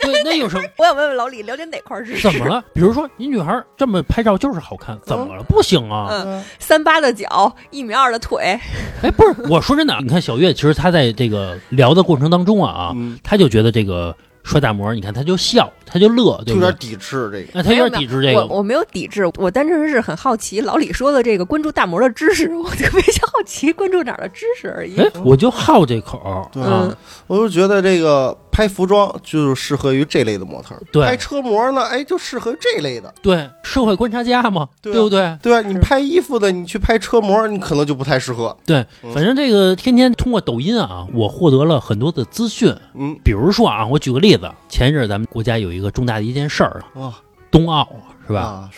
[0.00, 0.64] 对，那有什么？
[0.78, 2.22] 我想问问老李，了解哪块知识？
[2.28, 2.62] 怎么了？
[2.74, 5.42] 比如说，你女孩这么拍照就是好看，怎么了？
[5.44, 6.08] 不行啊！
[6.10, 8.58] 嗯，三八的脚，一米二的腿，
[9.02, 16.62] 哎，不是，我说真的，你看小月，其实她在这个聊的过程当中啊啊，嗯，她就觉得这个刷大模，你看他就笑，他就乐，对不对？
[16.62, 17.50] 就有点抵制这个。
[17.54, 18.46] 那他有点抵制这个。
[18.46, 24.96] 我我没有抵制，我单纯是很好奇老李说的这个关注大模的知识，我特别好奇关注哪儿的知识而已。
[24.96, 35.36] 哎，我就好这口儿对啊嗯，我就觉得这个拍服装就是适合于这类的模特儿，对拍车模呢，哎，就适合这类的，对，社会观察家嘛，对不对？
[35.42, 35.62] 对啊？
[35.62, 38.54] 你拍衣服的，你去拍车模，你可能就不太适合。
[38.66, 42.72] 对，嗯反正这个天天通过抖音啊，我获得了很多的资讯。
[42.94, 47.18] 嗯，比如说啊，我举个例子，前一阵儿咱们国家有一个重大的一件事儿，啊，
[47.50, 47.88] 冬奥
[48.26, 48.40] 是吧？
[48.40, 48.70] 啊，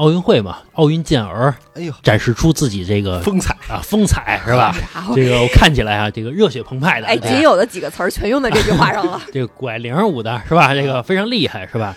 [0.00, 4.74] 奥运会嘛，奥运健儿哎呦，展示出自己这个风采，啊风采是吧？
[5.14, 9.20] 这个我看起来啊，这个热血澎湃的，哎，仅有的几个词儿全用在这句话上了。
[9.30, 10.72] 这个拐铃儿舞的是吧？
[10.72, 11.94] 这个非常厉害是吧？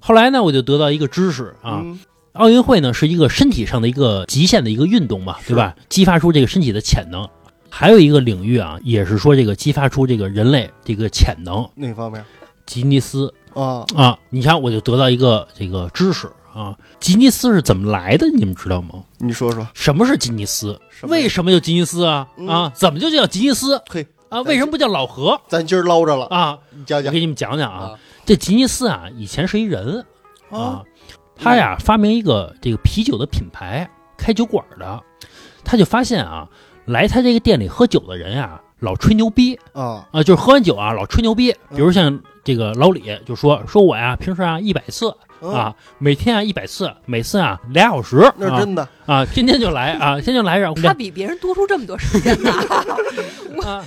[0.00, 2.00] 后来呢，我就得到一个知识啊，嗯
[2.32, 5.76] 奥运会呢是一个身体上的一个极限的一个运动嘛，对吧？
[5.88, 7.28] 激发出这个身体的潜能。
[7.70, 12.24] 还有一个领域啊，也是说这个激发出这个人类这个潜能，哪方面
[12.66, 13.86] 吉尼斯啊？
[13.94, 18.26] 啊，你看我就得到一个这个知识啊，吉尼斯是怎么来的？
[18.30, 19.04] 你们知道吗？
[19.18, 20.80] 你说说，什么是吉尼斯？
[20.88, 22.26] 什么为什么叫吉尼斯啊？
[22.38, 24.40] 嗯啊，怎么就叫吉尼斯嘿，啊？
[24.40, 26.58] 为什么不叫老何咱今儿捞着了，啊？
[26.70, 30.06] 你讲讲我给你们讲讲啊啊，这吉尼斯啊，以前是一人
[30.50, 30.82] 啊啊，
[31.36, 35.02] 他呀发明一个这个啤酒的品牌，开酒馆的，
[35.62, 36.48] 他就发现啊，
[36.86, 52.50] 来他这个店里喝酒的人呀，老吹牛逼啊啊，就是喝完酒啊老吹牛逼，嗯比如像这个老李就说说我呀平时啊一百次嗯啊，每天啊一百次，每次啊俩小时啊那是真的，啊，天天就来啊，天天就来，然后他比别人多出这么多时间呢。
[53.64, 53.84] 啊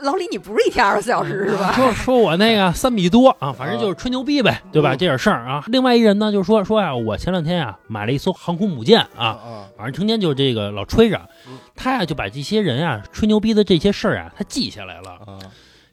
[0.00, 1.72] 老李，你不是一天二十四小时是吧？
[1.72, 4.92] 说说我那个 三米多啊，反正就是吹牛逼呗，对吧？
[4.94, 5.64] 嗯这点事儿啊。
[5.68, 15.38] 另外一人呢就说说呀，我前两天啊买了一艘航空母舰啊，啊反正成天就这个老吹着嗯，他呀就把这些人啊吹牛逼的这些事儿啊，他记下来了，啊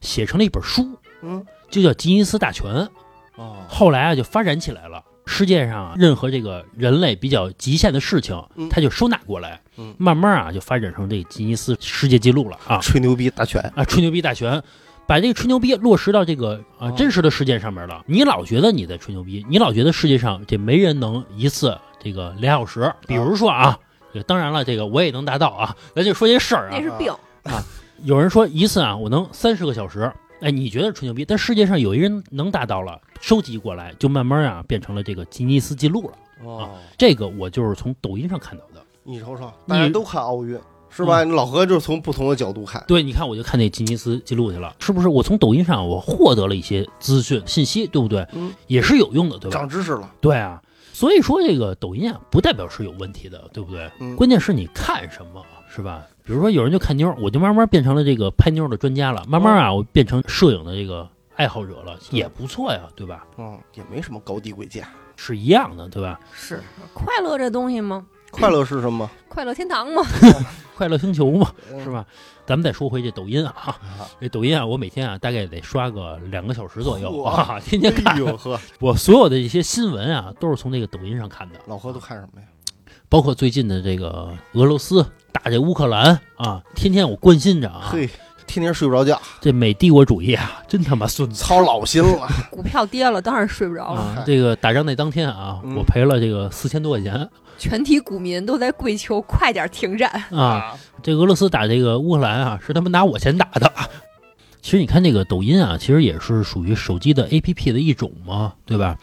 [0.02, 0.86] 写成了一本书，
[1.22, 2.66] 嗯就叫《吉尼斯大全》。
[3.38, 14.62] 啊后来啊就发展起来了，世界上啊任何这个人类比较极限的事情嗯，他就收纳过来嗯，慢慢啊就发展成这个吉尼斯世界纪录了啊吹牛逼大全，啊吹牛逼大全。
[15.06, 18.02] 把这个吹牛逼落实到这个啊哦真实的事件上面了。
[18.08, 22.94] 你老觉得你在吹牛逼，你老觉得世界上这没人能一次这个俩小时。
[23.06, 23.78] 比如说啊，
[24.14, 25.76] 这当然了，这个我也能达到啊。
[25.94, 27.14] 咱就说这事儿啊那，是病。
[28.04, 30.10] 有人说一次啊，我能三十个小时。
[30.44, 31.24] 哎，你觉得吹牛逼？
[31.24, 36.18] 但世界上有一人能达到了，收集过来，就慢慢啊变成了这个吉尼斯纪录了。
[36.44, 38.84] 哦，这个我就是从抖音上看到的。
[39.04, 41.24] 你瞅瞅，你大家都看奥运是吧？
[41.24, 45.08] 你老何就是从不同的角度看，对，你看我就看那吉尼斯纪录去了，是不是？
[45.08, 48.28] 我从抖音上我获得了一些资讯信息，对不对？
[48.34, 49.58] 嗯，也是有用的，对吧？
[49.58, 53.90] 长知识了，对啊，所以说这个抖音啊，不代表是有问题的，对不对？
[54.02, 55.42] 嗯关键是你看什么，
[55.74, 56.04] 是吧？
[56.26, 63.26] 比如说有人就看妞儿，我就慢慢变成了这个拍妞儿的专家了，慢慢啊，我变成摄影的这个爱好者了，也不错呀，对吧？
[63.38, 64.86] 嗯，也没什么高低贵贱，
[65.18, 66.20] 是一样的，对吧？
[66.34, 66.62] 是
[66.94, 68.06] 快乐这东西吗？
[68.32, 69.10] 快乐是什么？
[69.28, 70.02] 快乐天堂吗？
[70.76, 71.90] 快乐星球嘛，嗯是？
[71.92, 72.06] 吧？
[72.46, 73.78] 咱们再说回这抖音啊，啊
[74.20, 78.22] 这抖音啊，我每天啊大概得刷个两个小时左右嚯啊，天天哎看。
[78.80, 82.48] 我所有的一些新闻啊，都是从那个抖音上看的，老何都看什么呀？
[83.14, 87.90] 包括最近的这个俄罗斯打这乌克兰啊，天天我关心着啊。
[87.92, 88.10] 嘿，
[88.48, 92.28] 天天睡不着觉，这美帝国主义啊，真他妈孙子操老心了。
[92.50, 94.02] 股票跌了，当然睡不着了。
[94.02, 94.24] 啊！
[94.26, 100.10] 这个打仗那当天啊，嗯我赔了这个四千多块钱全体股民都在跪求快点停战。
[100.32, 100.76] 啊！
[101.04, 103.72] 这俄罗斯打这个乌克兰啊，是他们拿我钱打的。
[104.64, 108.98] 其实你看这个抖音啊，其实也是属于手机的 APP 的一种嘛，对吧？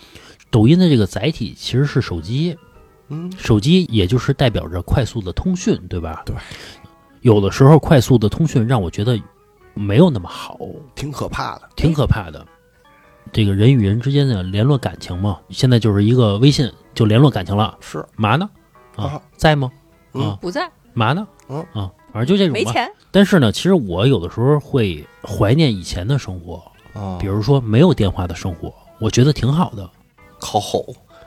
[0.50, 2.58] 抖音的这个载体其实是手机，
[3.10, 6.22] 嗯，手机也就是代表着快速的通讯，对吧？
[6.24, 6.34] 对。
[7.20, 9.20] 有的时候快速的通讯让我觉得
[9.74, 10.58] 没有那么好，
[10.94, 11.68] 挺可怕的。
[11.76, 12.46] 挺可怕的。
[13.32, 17.76] 这个人与人之间的联络感情嘛，现在就是一个微信就联络感情了。
[17.80, 18.48] 是，嘛呢？
[18.96, 19.70] 啊啊，在吗？
[20.14, 21.28] 嗯啊，不在，嘛呢？
[21.48, 22.58] 嗯啊，反正就这种吧。
[22.58, 22.90] 没钱。
[23.10, 26.62] 但是呢，其实我有的时候会怀念以前的生活，
[26.94, 29.88] 啊比如说没有电话的生活，我觉得挺好的。
[30.40, 30.86] 靠吼，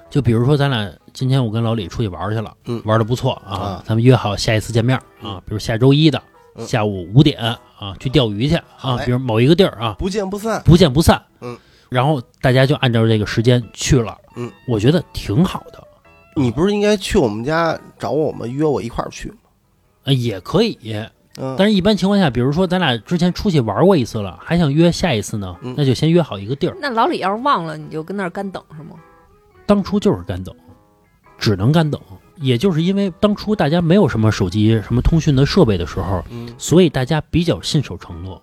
[0.10, 6.22] 就比如说咱俩今天我跟老李出去玩去了，嗯玩的不错啊啊，咱们约好下一次见面啊，比如下周一的
[6.56, 10.62] 嗯下午五点啊去钓鱼去啊，比如某一个地儿啊，不见不散。
[10.66, 11.22] 不见不散。
[11.42, 11.58] 嗯，
[11.90, 14.18] 然后大家就按照这个时间去了。
[14.36, 15.84] 嗯，我觉得挺好的。
[16.36, 19.36] 你不是应该去我们家找我们约我一块儿去吗？
[20.06, 20.78] 呃，也可以，
[21.38, 26.76] 嗯，但是一般情况下，比如说咱俩之前出去玩过一次了，还想约下一次呢，嗯那就先约好一个地儿。
[26.82, 28.96] 那老李要是忘了，你就跟那儿干等是吗？
[29.66, 30.54] 当初就是干等，
[31.38, 32.00] 只能干等。
[32.38, 38.42] 也就是因为当初大家没有什么手机、什么通讯的设备的时候，嗯所以大家比较信守承诺，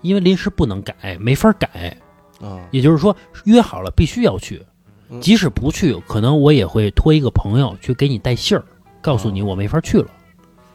[0.00, 1.96] 因为临时不能改，没法改。
[2.40, 4.64] 啊也就是说，约好了必须要去，
[5.10, 8.64] 嗯即使不去，可能我也会托一个朋友去给你带信儿，
[9.00, 10.08] 告诉你我没法去了。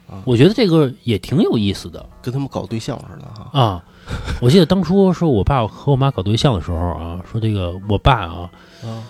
[0.10, 3.60] 啊我觉得这个也挺有意思的跟他们搞对象似的哈。
[3.60, 3.84] 啊！
[4.41, 8.50] 我记得当初说我爸和我妈搞对象的时候啊，说这个我爸啊，
[8.84, 9.04] 啊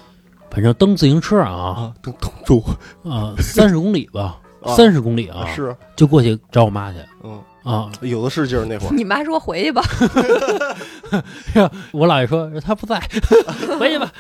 [0.52, 2.64] 反正蹬自行车啊啊，等等住
[3.04, 7.90] 啊三十公里吧， 啊三十公里啊，是，就过去找我妈去嗯，啊。
[8.02, 8.94] 有的是劲儿那会儿。
[8.94, 9.82] 你妈说回去吧。
[11.92, 13.00] 我姥爷说他不在，
[13.80, 14.12] 回去吧，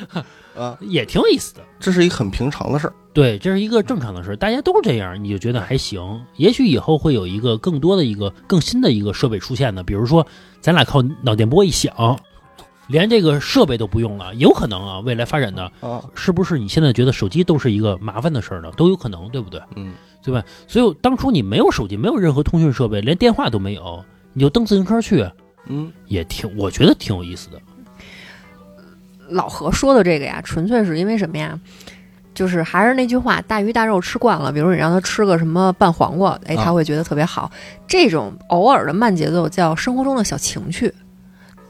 [0.58, 1.62] 啊，也挺有意思的。
[1.80, 2.94] 这是一个很平常的事儿。
[3.14, 6.02] 对，这是一个正常的事儿，大家都是这样，你就觉得还行。
[6.38, 10.26] 也许以后会有一个更多的一个更新的一个设备出现呢，比如说
[10.62, 11.94] 咱俩靠脑电波一响，
[12.88, 18.72] 连这个设备都不用了，有可能啊，未来发展的啊，是不是你现在觉得手机都是一个麻烦的事儿呢？
[18.76, 19.62] 都有可能，对不对？
[19.76, 20.44] 嗯，对吧？
[20.68, 25.26] 所以当初你没有手机，没有任何通讯设备，连电话都没有，你就蹬自行车去，
[25.68, 27.60] 嗯，也挺，我觉得挺有意思的。
[29.30, 31.58] 老何说的这个呀，纯粹是因为什么呀？
[32.34, 37.52] 就是还是那句话，大鱼大肉吃惯了，比如你让他吃个什么拌黄瓜，哎，啊他会觉得特别好。
[37.88, 40.94] 这种偶尔的慢节奏叫生活中的小情趣。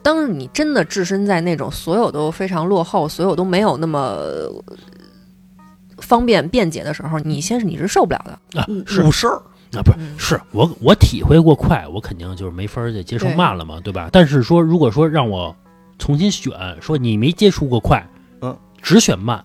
[0.04, 4.64] 当你真的置身在那种所有都非常落后、所有都没有那么呃
[6.00, 8.60] 方便便捷的时候，你先是你是受不了的。
[8.60, 9.42] 啊，是误事儿。
[9.74, 14.10] 啊，不是，嗯是我我体会过快，我肯定就是没法儿再接受慢了嘛，对吧？
[14.12, 15.56] 但是说，如果说让我
[15.98, 18.06] 重新选，说你没接触过快，
[18.42, 19.42] 嗯，只选慢，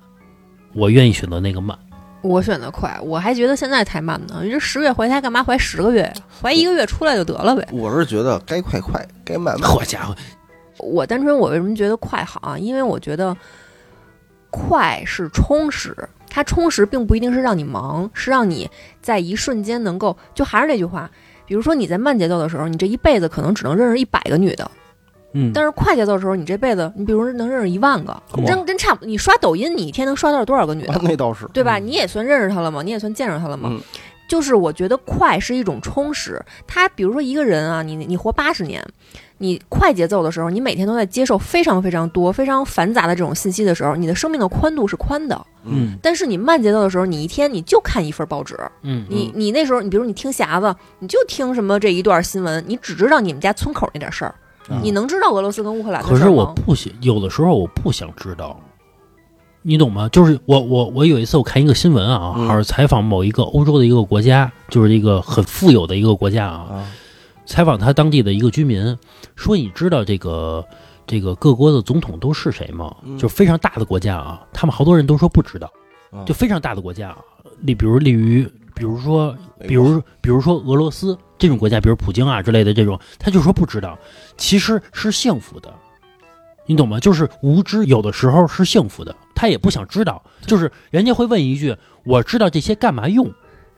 [0.75, 1.79] 我愿意选择那个慢。
[2.23, 4.41] 我选的快，我还觉得现在太慢呢。
[4.43, 6.13] 你这十月怀胎干嘛怀十个月呀？
[6.43, 7.65] 怀一个月出来就得了呗。
[7.71, 9.63] 我是觉得该快快，该慢慢。
[9.71, 10.17] 好家伙，
[10.79, 12.59] 我单纯我为什么觉得快好啊？
[12.59, 13.37] 因为我觉得
[14.51, 15.97] 快是充实，
[16.29, 21.11] 它充实并不一定是让你忙，是让你在一瞬间能够，就还是那句话，
[21.47, 24.71] 比如说你在慢节奏的时候，你这一辈子可能只能认识一百个女的，
[25.33, 29.07] 嗯，但是快节奏的时候，你这辈子你比如说能认识一万个，哇真真差不多。
[29.09, 31.01] 你刷抖音，你一天能刷到多少个女的啊？
[31.03, 31.47] 那倒是。
[31.53, 31.79] 对吧？
[31.79, 32.83] 你也算认识她了吗？
[32.83, 33.71] 你也算见着她了吗？
[33.73, 33.81] 嗯
[34.29, 36.45] 就是我觉得快是一种充实。
[36.67, 38.85] 他比如说一个人啊，你你活八十年，
[39.39, 45.47] 你快节奏的时候，你每天都在接受非常非常多、非常繁杂的这种信息的时候，你的生命的宽度是宽的。
[45.65, 45.97] 嗯。
[46.03, 54.35] 但是你慢节奏的时候，你一天你就看一份报纸，嗯，你你那时候你比如你听匣子，你就听什么这一段新闻，你只知道你们家村口那点事儿，
[54.71, 56.35] 嗯你能知道俄罗斯跟乌克兰的可是事儿吗？
[56.37, 58.59] 我不想，有的时候我不想知道，
[59.63, 60.09] 你懂吗？
[60.11, 62.47] 就是我我我有一次我看一个新闻啊，嗯。
[62.47, 66.87] 好像采访某一个欧洲的一个国家，就是一个很富有的一个国家啊，啊，
[67.47, 68.97] 采访他当地的一个居民，
[69.37, 70.65] 说你知道这个
[71.07, 72.95] 这个各国的总统都是谁吗？
[73.05, 73.17] 嗯。
[73.17, 75.73] 就非常大的国家啊，他们好多人都说不知道，
[76.11, 77.19] 啊就非常大的国家啊，
[77.61, 79.35] 例比如例如比如说
[79.67, 83.99] 比如比如说俄罗斯这种国家，比如普京啊之类的这种，他就说不知道，
[84.37, 85.73] 其实是幸福的，
[86.67, 86.99] 你懂吗？
[86.99, 93.33] 就是无知有的时候是幸福的，他也不想知道，就是人家会问一句：“我知道这些干嘛用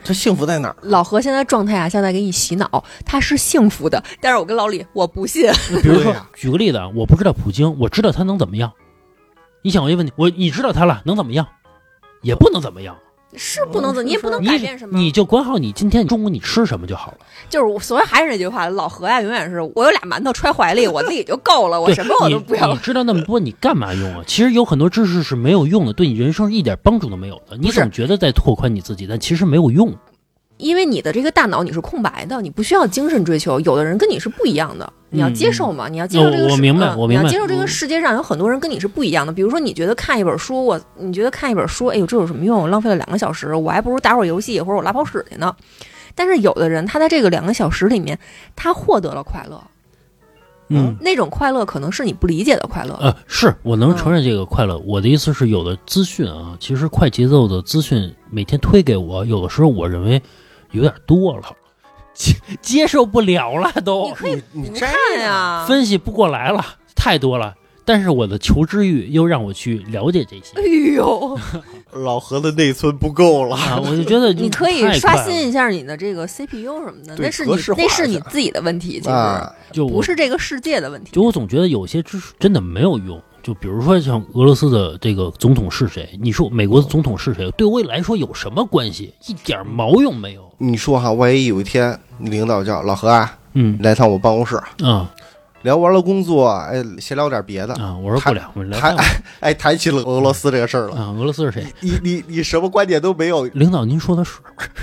[0.05, 0.77] 这幸福在哪儿？
[0.83, 4.03] 老何现在状态啊，像在给你洗脑，他是幸福的。
[4.21, 5.51] 但是我跟老李，我不信。
[5.83, 8.73] ”比如说，举个例子啊，我不知道普京，我知道他能怎么样。
[9.63, 11.47] 你想我一个问题，我你知道他了，能怎么样？
[12.23, 12.97] 也不能怎么样，
[13.35, 14.99] 是不能怎，你也不能改变什么。
[14.99, 17.19] 你就管好你今天中午你吃什么就好了。
[17.51, 22.73] 就是我，所以还是那句话，老何呀，永远是我有俩馒头揣怀里，我自己就够了，我什么我都不要你。
[22.73, 24.25] 你知道那么多，你干嘛用啊？
[24.27, 27.57] 其实有很多知识是没有用的，对你人生一点帮助都没有的。
[27.59, 29.95] 你总觉得在拓宽你自己，但其实没有用。
[30.57, 33.61] 因为你的这个大脑你是空白的，你不需要精神追求。
[33.61, 39.33] 有的人跟你是不一样的，你要接受嘛，你要接受这个我明白嗯我明白你要接受这个嗯世界上有很多人跟你是不一样的。
[39.33, 42.61] 比如说，你觉得看一本书，我你觉得看一本书，哎呦，这有什么用？
[42.63, 45.55] 我浪费了两个小时，我还不如打会儿游戏或者我拉泡屎去呢。
[46.15, 48.19] 但是有的人，他在这个两个小时里面，
[48.57, 49.63] 他获得了快乐，
[50.69, 52.95] 嗯，那种快乐可能是你不理解的快乐。
[53.01, 54.77] 呃，是我能承认这个快乐。
[54.79, 60.21] 我的意思是，有的资讯啊，其实快节奏的资讯每天推给我，有的时候我认为
[60.73, 61.45] 有点多了，
[62.19, 66.65] 接 接受不了了，都你都可以不看呀，分析不过来了，
[66.97, 67.55] 太多了。
[67.85, 70.63] 但是我的求知欲又让我去了解这些哎
[70.95, 71.39] 呦，
[72.05, 73.57] 老何的内存不够了。
[73.57, 81.13] 啊，我就觉得你可以刷新一下你的这个 CPU 什么的，那是你那是你自己的问题，其实、啊，就不是这个世界的问题。
[81.13, 83.19] 就我总觉得有些知识真的没有用。
[83.43, 89.15] 就比如说像俄罗斯的这个总统是谁，你说美国的总统是谁，对我来说有什么关系？
[89.27, 90.53] 一点毛用没有。
[90.59, 95.11] 你说哈，万一有一天你领导叫老何啊，嗯来趟我办公室，啊
[95.63, 98.97] 聊完了工作，哎，闲聊点别的，啊，我说不聊，我聊谈
[99.41, 100.95] 哎，谈起了俄罗斯这个事儿了。
[100.97, 101.67] 啊，俄罗斯是谁？
[101.81, 104.39] 你你你什么观点都没有，领导您说的是，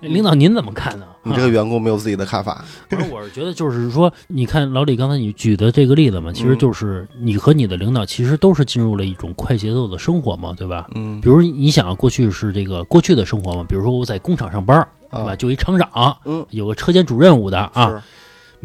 [0.00, 1.06] 领导您怎么看呢？
[1.22, 2.64] 你这个员工没有自己的看法。
[2.88, 10.86] 不是，我是觉得就是说，你看老李刚才你举的这个例子嘛，其实就是你和你的领导其实都是进入了一种快节奏的生活嘛，对吧？
[10.94, 15.32] 嗯比如你想啊，过去是这个过去的生活嘛，比如说我在工厂上班，对吧？
[15.32, 18.00] 啊，就一厂长，嗯有个车间主任务的啊，是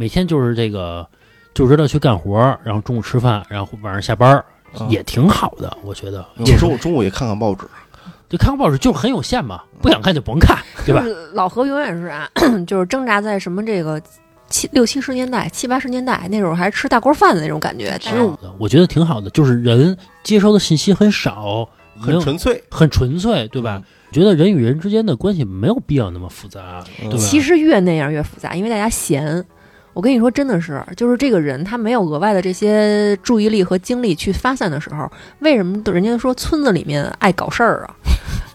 [0.01, 1.07] 每天就是这个
[1.53, 6.25] 就知道去干活，然后中午吃饭，然后晚上下班，啊也挺好的，我觉得。
[6.37, 7.67] 有时候我中午也看看报纸，
[8.27, 11.07] 就看个报纸就是很有限嘛，不想看就甭看，对吧就？
[11.09, 12.27] 是老何永远是啊，
[12.65, 14.01] 就是挣扎在什么这个
[14.49, 17.95] 七六七十年代、七八十年代那时候还吃大锅饭的那种感觉。
[18.03, 23.79] 但是挺好的，我觉得挺好的，就是人接收的信息很少，很纯粹，很纯粹，对吧？
[24.11, 27.25] 觉得人与人之间的关系没有必要那么复杂，嗯对吧？
[27.25, 29.45] 其实越那样越复杂，因为大家闲。
[29.93, 37.95] 我跟你说，真的是，就是这个人他没有额外的这些注意力和精力去发散的时候，为什么人家说村子里面爱搞事儿啊？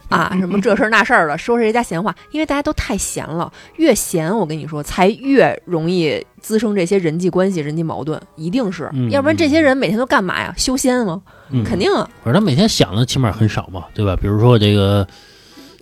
[0.09, 10.55] 啊，什么这事儿那事儿的，说谁家闲话，因为大家都太闲了，越闲，我跟你说，才越容易滋生这些人际关系、人际矛盾，一定是，嗯要不然这些人每天都干嘛呀？
[10.57, 11.21] 修仙吗？
[11.51, 14.15] 嗯肯定啊，反正他每天想的起码很少嘛，对吧？
[14.15, 15.05] 比如说这个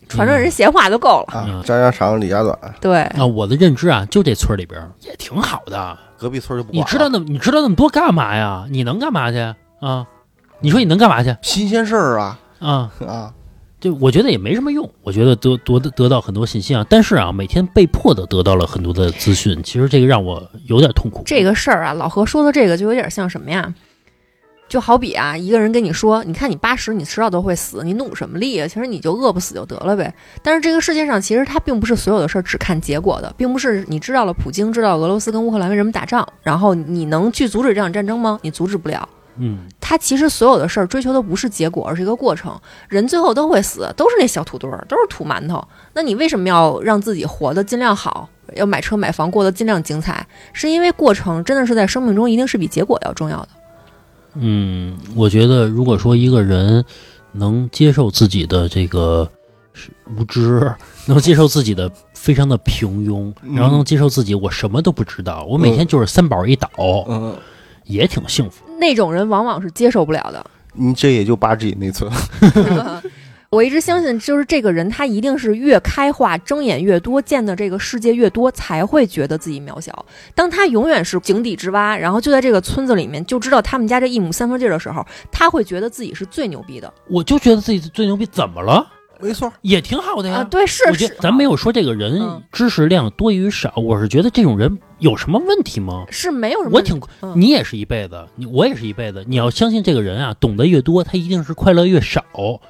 [0.08, 1.38] 传传人闲话就够了。
[1.38, 5.98] 啊嗯，张家长李家短，对，啊，我的认知啊，就这村儿里边儿也挺好的。
[6.16, 8.66] 隔壁村就不管了你知道那你知道那么多干嘛呀？
[8.70, 9.38] 你能干嘛去
[9.80, 10.06] 啊？
[10.60, 12.90] 你说你能干嘛去新鲜事儿啊啊？
[13.06, 13.32] 啊，
[13.80, 21.22] 就我觉得也没什么用，我觉得得得得到很多信息啊，但是啊，每天被迫的得到了很多的资讯，其实这个让我有点痛苦。
[21.26, 23.74] 这个事儿啊，老何说的这个就有点像什么呀？
[24.74, 28.66] 就好比啊，一个人跟你说，你看你八十，你迟早都会死，你努什么力啊？
[28.66, 30.12] 其实你就饿不死就得了呗。
[30.42, 38.36] 但是这个世界上，其实它并不是所有的事儿只看结果的，并不是你知道了普京，知道俄罗斯跟乌克兰为什么打仗，然后你能去阻止这场战争吗？
[38.42, 39.08] 你阻止不了。
[39.36, 42.60] 嗯，他其实所有的事儿追求的不是结果，而是一个过程。
[42.88, 45.64] 人最后都会死，都是那小土堆儿，都是土馒头。
[45.92, 50.26] 那你为什么要让自己活得尽量好，要买车买房，过得尽量精彩？
[50.52, 53.48] 是因为过程真的是在生命中一定是比结果要重要的。
[54.34, 56.84] 嗯，我觉得如果说一个人
[57.32, 59.28] 能接受自己的这个
[59.72, 60.72] 是无知，
[61.06, 66.68] 能接受自己的非常的平庸，嗯然后能接受自己我什么都不知道，我每天就是三宝一倒，
[67.08, 67.36] 嗯，
[67.84, 68.64] 也挺幸福。
[68.78, 70.44] 那种人往往是接受不了的。
[70.72, 72.10] 你这也就八 G 内存，
[73.54, 80.04] 我一直相信，就是这个人他一定是越开化、睁眼越多、见的这个世界越多，才会觉得自己渺小。
[80.34, 88.84] 当他永远是井底之蛙，然后就在这个村子里面就知道他们家这一亩三分地的时候，他会觉得自己是最牛逼的我就觉得自己最牛逼，怎么了？
[89.20, 90.36] 没错，也挺好的呀。
[90.36, 90.44] 啊！
[90.44, 96.04] 对，是是我觉得，咱没有说这个人嗯知识量多与少，我是觉得这种人有什么问题吗？
[96.10, 96.76] 是没有什么。
[96.78, 99.24] 我挺，嗯你也是一辈子，你我也是一辈子。
[99.26, 102.22] 你要相信这个人啊，懂得越多，他一定是快乐越少，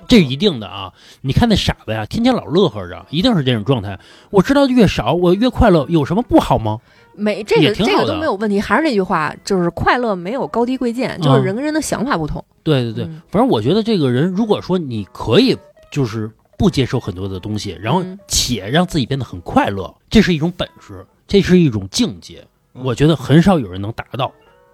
[0.08, 0.92] 这是一定的啊。
[1.22, 3.98] 你看那傻子呀，天天老乐呵着，一定是这种状态。
[4.30, 6.78] 我知道越少，我越快乐，有什么不好吗？
[7.16, 8.60] 没这个这个都没有问题。
[8.60, 12.44] 还是那句话，就是快乐没有高低贵贱，就是嗯人跟人的想法不同。
[12.64, 15.56] 对对对，嗯反正我觉得这个人，如果说你可以
[15.94, 16.28] 就是
[16.58, 22.44] 不接受很多的东西，然后嗯且让自己变得很快乐，这是一种本事，这是一种境界。
[22.74, 24.32] 嗯我觉得很少有人能达到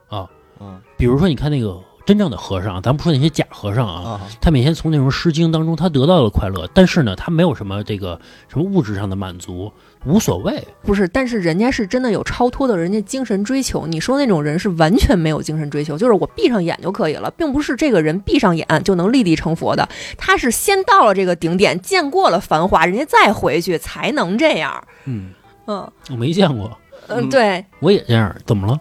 [0.08, 0.26] 啊。
[0.58, 1.78] 嗯比如说，你看那个
[2.10, 9.72] 真正的和尚，咱不说那些假和尚啊，啊，他每天从那种《诗经》当中，他得到了快乐，但是呢，他没有什么这个什么物质上的满足，
[10.04, 10.60] 无所谓。
[10.82, 13.86] 不是，但是人家是真的有超脱的人家精神追求。
[13.86, 19.88] 你说那种人是完全没有精神追求，就是我闭上眼就可以了，并不是这个人闭上眼就能立地成佛的。
[20.18, 24.82] 他是先到了这个顶点，见过了繁华，人家再回去才能这样。
[25.04, 25.30] 嗯，
[25.68, 28.76] 嗯我没见过，嗯、嗯对，我也这样，怎么了？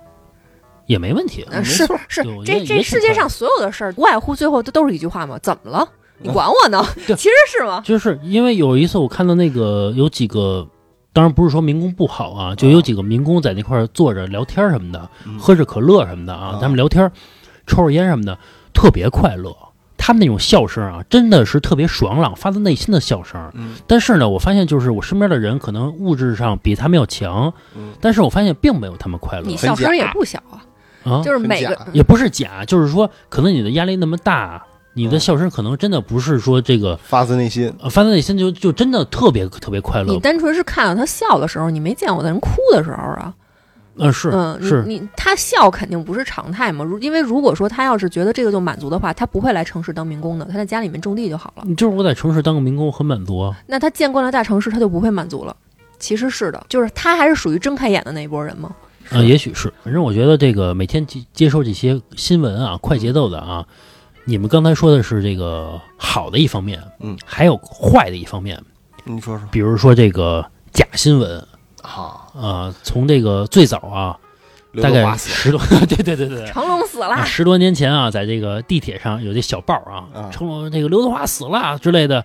[0.90, 1.46] 也没问题。
[1.52, 5.88] 嗯是是这这世界上所有的事儿，无外乎最后都都是一句话嘛，怎么了？
[6.18, 6.84] 你管我呢？
[7.06, 7.82] 对其实是吗？
[7.86, 10.68] 就是因为有一次我看到那个有几个，
[11.14, 17.10] 当然不是说民工不好啊，就有几个民工在那块儿坐着聊天什么的，嗯喝着可乐什么的啊啊，他们聊天，
[17.68, 18.36] 抽着烟什么的，
[18.74, 19.56] 特别快乐。
[20.02, 23.38] 他们那种笑声啊，真的是特别爽朗，发自内心的笑声。
[23.54, 30.64] 嗯但是呢，我发现就是我身边的人可能物质上比他们要强，嗯但是我发现并没有他们快乐你笑声也不小啊，
[31.04, 40.20] 啊，就是每个也不是假，就是说可能你的压力那么大，你的嗯笑声可能真的不是说这个发自内心，呃发自内心就就真的特别特别快乐你。
[40.20, 43.34] 单纯是看到他笑的时候，你没见过的人哭的时候啊。
[44.02, 51.66] 嗯，是嗯，是，你你他笑肯定不是常态嘛，如因为如果说他要是觉得这个就满足的话，他不会来城市当民工的，他在家里面种地就好了。
[51.76, 53.54] 就是我在城市当个民工很满足啊。
[53.68, 55.54] 那他见惯了大城市，他就不会满足了。
[55.98, 58.74] 其实是的，就是他还是属于睁开眼的那一波人嘛。
[59.12, 63.66] 啊，也许是，反正我觉得这个每天接接受这些新闻啊，快节奏的啊，
[64.26, 68.62] 你们刚才说的是这个好的一方面，嗯，还有坏的一方面，
[69.04, 69.48] 你说说。
[69.52, 71.40] 比如说这个假新闻
[71.82, 74.18] 啊，啊，从这个最早啊，
[74.76, 76.46] 大概刘德华死十多， 对对对对。
[76.48, 82.24] 成龙死啊，了，十多年前啊，在这个地铁上有这小报啊啊，成龙这个刘德华死了之类的，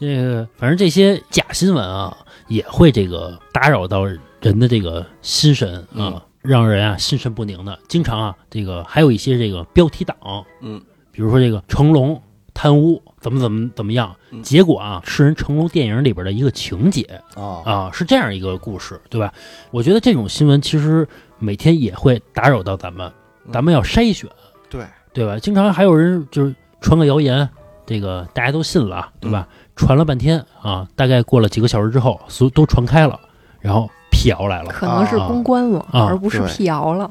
[0.00, 2.16] 这个反正这些假新闻啊，
[2.48, 4.04] 也会这个打扰到
[4.40, 7.78] 人的这个心神啊，嗯让人啊心神不宁的。
[7.88, 10.16] 经常啊，这个还有一些这个标题党，
[10.60, 10.80] 嗯，
[11.10, 12.22] 比如说这个成龙
[12.54, 14.14] 贪污，怎么怎么怎么样。
[14.30, 17.02] 嗯结果啊，是人成龙电影里边的一个情节
[17.34, 19.32] 啊啊，是这样一个故事，对吧？
[19.70, 21.08] 我觉得这种新闻其实
[21.38, 23.10] 每天也会打扰到咱们，
[23.46, 24.30] 嗯咱们要筛选，
[24.68, 25.38] 对，对吧？
[25.38, 27.48] 经常还有人就是传个谣言，
[27.86, 29.48] 这个大家都信了，对吧？
[29.74, 33.18] 传了半天啊，大概过了几个小时之后，所都传开了，
[33.58, 33.90] 然后
[34.26, 37.08] 辟谣来了可能是公关了，啊而不是辟谣了。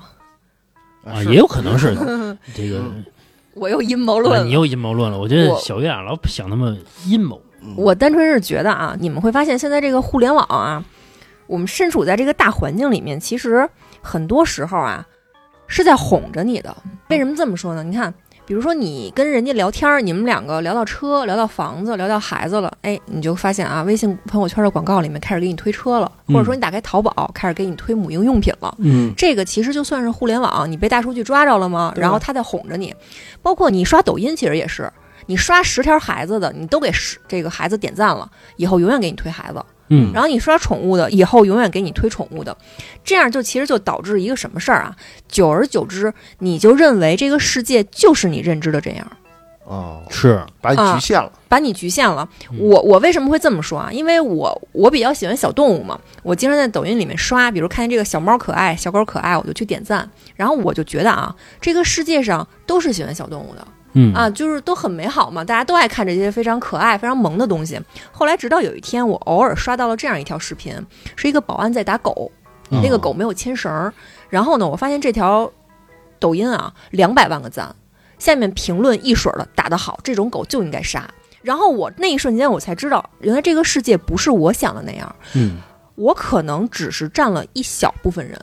[1.05, 1.95] 啊，也有可能是
[2.53, 2.79] 这个。
[2.93, 3.05] 嗯
[3.55, 4.43] 我又阴谋啊论了。
[4.43, 10.83] 你又阴谋论了，我觉得小月啊老想那么阴谋，嗯我单纯是觉得啊，你们会发现现在这个互联网啊，
[11.47, 13.65] 我们身处在这个大环境里面，其实
[14.01, 15.07] 很多时候啊
[15.67, 16.75] 是在哄着你的。
[17.09, 17.81] 为什么这么说呢？
[17.81, 18.13] 你看，
[18.45, 28.75] 比如说你跟人家聊天儿，你们两个聊到车，聊到房子，聊到孩子了，哎，你就发现啊，微信朋友圈的广告里面开始给你推车了，或者说你打开淘宝开始给你推母婴用品了。
[28.77, 31.91] 嗯这个其实就算是互联网，你被大数据抓着了吗？
[31.95, 32.93] 然后他在哄着你，
[33.41, 34.91] 包括你刷抖音，其实也是，
[35.25, 39.63] 你刷十条孩子的，你都给十这个孩子点赞了，以后永远给你推孩子。
[39.89, 42.55] 嗯然后你刷宠物的，以后永远给你推宠物的，
[43.03, 44.95] 这样就其实就导致一个什么事儿啊？
[45.27, 49.07] 久而久之，你就认为这个世界就是你认知的这样。
[49.63, 52.27] 哦，是把你局限了，把你局限了。
[52.51, 53.89] 嗯我我为什么会这么说啊？
[53.91, 60.07] 因为我我比较喜欢小动物嘛，我经常在抖音里面刷，比如看见这个小猫可爱、小狗可爱，我就去点赞。
[60.35, 67.79] 然后我就觉得啊，这个世界上都是喜欢小动物的嗯啊，就是都很美好嘛，大家都爱看这些非常可爱、非常萌的东西。
[68.11, 70.75] 后来直到有一天，我偶尔刷到了这样一条视频，
[71.15, 72.31] 是一个保安在打狗，
[72.69, 73.93] 嗯那个狗没有牵绳儿。
[74.29, 75.49] 然后呢，我发现这条
[76.19, 77.73] 抖音啊，两百万个赞，
[78.19, 81.09] 下面评论一水儿的打得好，这种狗就应该杀。
[81.41, 85.57] 然后我那一瞬间我才知道，原来这个世界不是我想的那样，嗯
[85.95, 88.37] 我可能只是占了一小部分人。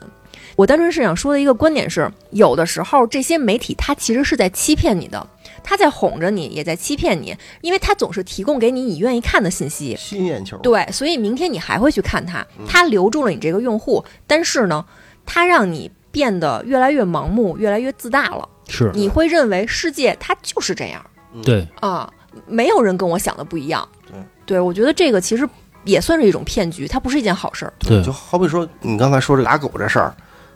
[0.56, 5.26] 我单纯是想说的一个观点是，有的时候这些媒体它其实是在欺骗你的，
[5.62, 9.96] 他在哄着你，也在欺骗你，因为他总是提供给你你愿意看的信息。
[9.96, 14.84] 吸引眼球，对，所以明天你还会去看它，它留住了你这个用户，但是呢，
[15.24, 18.48] 它让你变得越来越盲目，越来越自大了。
[18.68, 21.04] 是你会认为世界它就是这样
[21.42, 22.10] 对啊，
[22.46, 23.86] 没有人跟我想的不一样。
[24.06, 25.46] 对，对我觉得这个其实
[25.84, 27.72] 也算是一种骗局，它不是一件好事儿。
[27.80, 30.14] 对就好比说你刚才说这个打狗这事儿，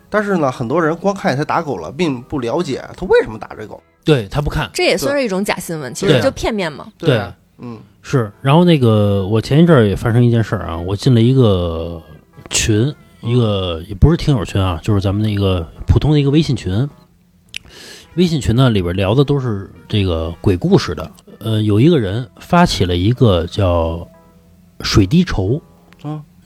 [0.09, 3.83] 但是呢，很多人光看见他打狗了，并不了解他为什么打这狗。
[4.05, 6.87] 对，他不看这也算是一种假新闻，其实就片面嘛。
[6.97, 8.31] 对啊，嗯是。
[8.41, 12.01] 然后那个我前一阵儿也发生一件事儿啊，我进了一个
[12.49, 16.89] 群，一个也不是听友群啊，就是咱们那个普通的一个微信群。
[18.15, 21.11] 微信群呢里边聊的都是这个鬼故事的。
[21.39, 24.09] 呃，有一个人发起了一个叫
[24.81, 25.61] 水滴筹，嗯，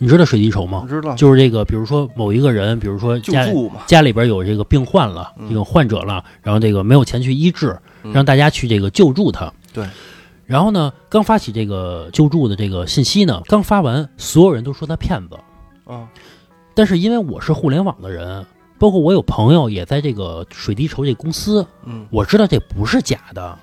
[0.02, 0.86] 你知道水滴筹吗？
[0.88, 9.52] 知道，就是这个，比如说某一个人，比如说救家助嘛，家里边有这个病患了，嗯这个患者了，然后这个没有钱去医治，嗯让大家去这个救助他。
[9.74, 9.86] 对。
[10.46, 15.38] 然后呢，刚发起这个救助的这个信息呢，刚发完，所有人都说他骗子。
[15.84, 16.08] 啊，
[16.74, 18.46] 但是因为我是互联网的人，
[18.78, 23.58] 包括我有朋友也在这个水滴筹这公司，嗯，我知道这不是假的。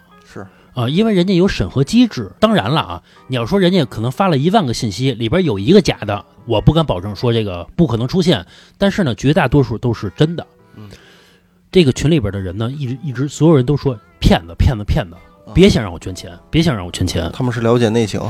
[0.78, 2.32] 是，啊，因为人家有审核机制。
[2.39, 8.45] 当然了啊，你要说人家可能发了一万个信息，里边有一个假的，我不敢保证说这个不可能出现。
[8.78, 10.45] 但是呢，绝大多数都是真的。
[10.75, 10.88] 嗯，
[11.71, 15.15] 这个群里边的人呢，一直一直所有人都说骗子，骗子，骗子，
[15.45, 17.30] 啊别想让我捐钱，别想让我捐钱。
[17.34, 18.21] 他们是了解内情，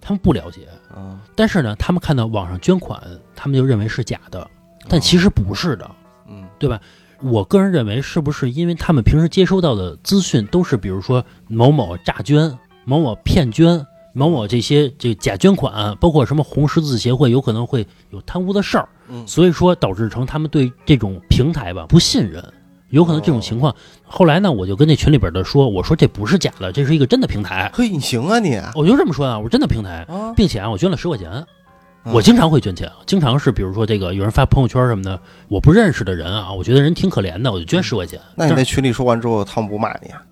[0.00, 3.00] 他们不了解，嗯，但是呢，他们看到网上捐款，
[3.36, 4.50] 他们就认为是假的，
[4.88, 5.90] 但其实不是的。
[6.28, 6.44] 嗯
[7.22, 22.44] 我个人认为，是不是因为他们平时接收到的资讯都是，比如说某某诈捐、某某骗捐、某某这些这假捐款，包括什么红十字协会有可能会有贪污的事儿，嗯所以说导致成他们对这种平台吧不信任，
[22.90, 23.74] 有可能这种情况。
[24.02, 31.44] 后来呢，我就跟那群里边的说，我说这不是假的，这是一个真的平台，嘿，你行啊你我就这么说啊，我说真的平台，啊，并且啊，我捐了十块钱。
[32.04, 38.20] 嗯我经常会捐钱，经常是比如说这个有人发朋友圈什么的，我不认识的人啊，我觉得人挺可怜的，我就捐十块钱。
[38.36, 40.22] 那你但在群里说完之后，他们不骂你啊？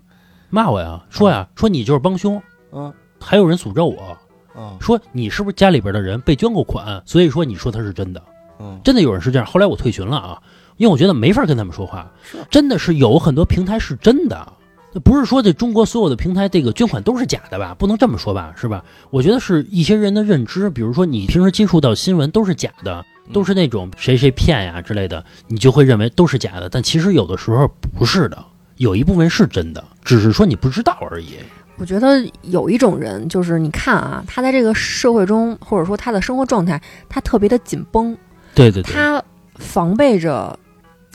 [0.51, 2.43] 骂我呀，说呀，说你就是帮凶，
[2.73, 4.19] 嗯还有人诅咒我
[4.55, 8.23] 嗯说你是不是家里边的人被捐过款，所以说你说他是真的，
[8.59, 9.47] 嗯，真的有人是这样。
[9.47, 10.43] 后来我退群了啊，
[10.77, 14.53] 因为我觉得没法跟他们说话是，真的是有很多平台是真的。
[15.01, 17.75] 不是说这中国所有的平台这个捐款都是假的吧？
[17.79, 18.85] 不能这么说吧，是吧？
[19.11, 26.69] 我觉得是一些人的认知，比如说你平时接触到新闻都是假的，都是那种谁谁骗呀之类的，你就会认为都是假的。
[26.69, 27.67] 但其实有的时候
[27.97, 28.45] 不是的，
[28.77, 31.37] 有一部分是真的，只是说你不知道而已。
[31.79, 38.17] 我觉得有一种人，就是你看啊，他在这个社会中，或者说他的生活状态，他特别的紧绷，
[38.55, 39.25] 对对对，他
[39.55, 40.57] 防备着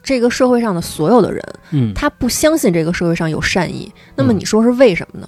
[0.08, 3.92] 这个社会上的所有的人，嗯，他不相信这个社会上有善意。
[4.16, 5.28] 那么嗯你说是为什么呢？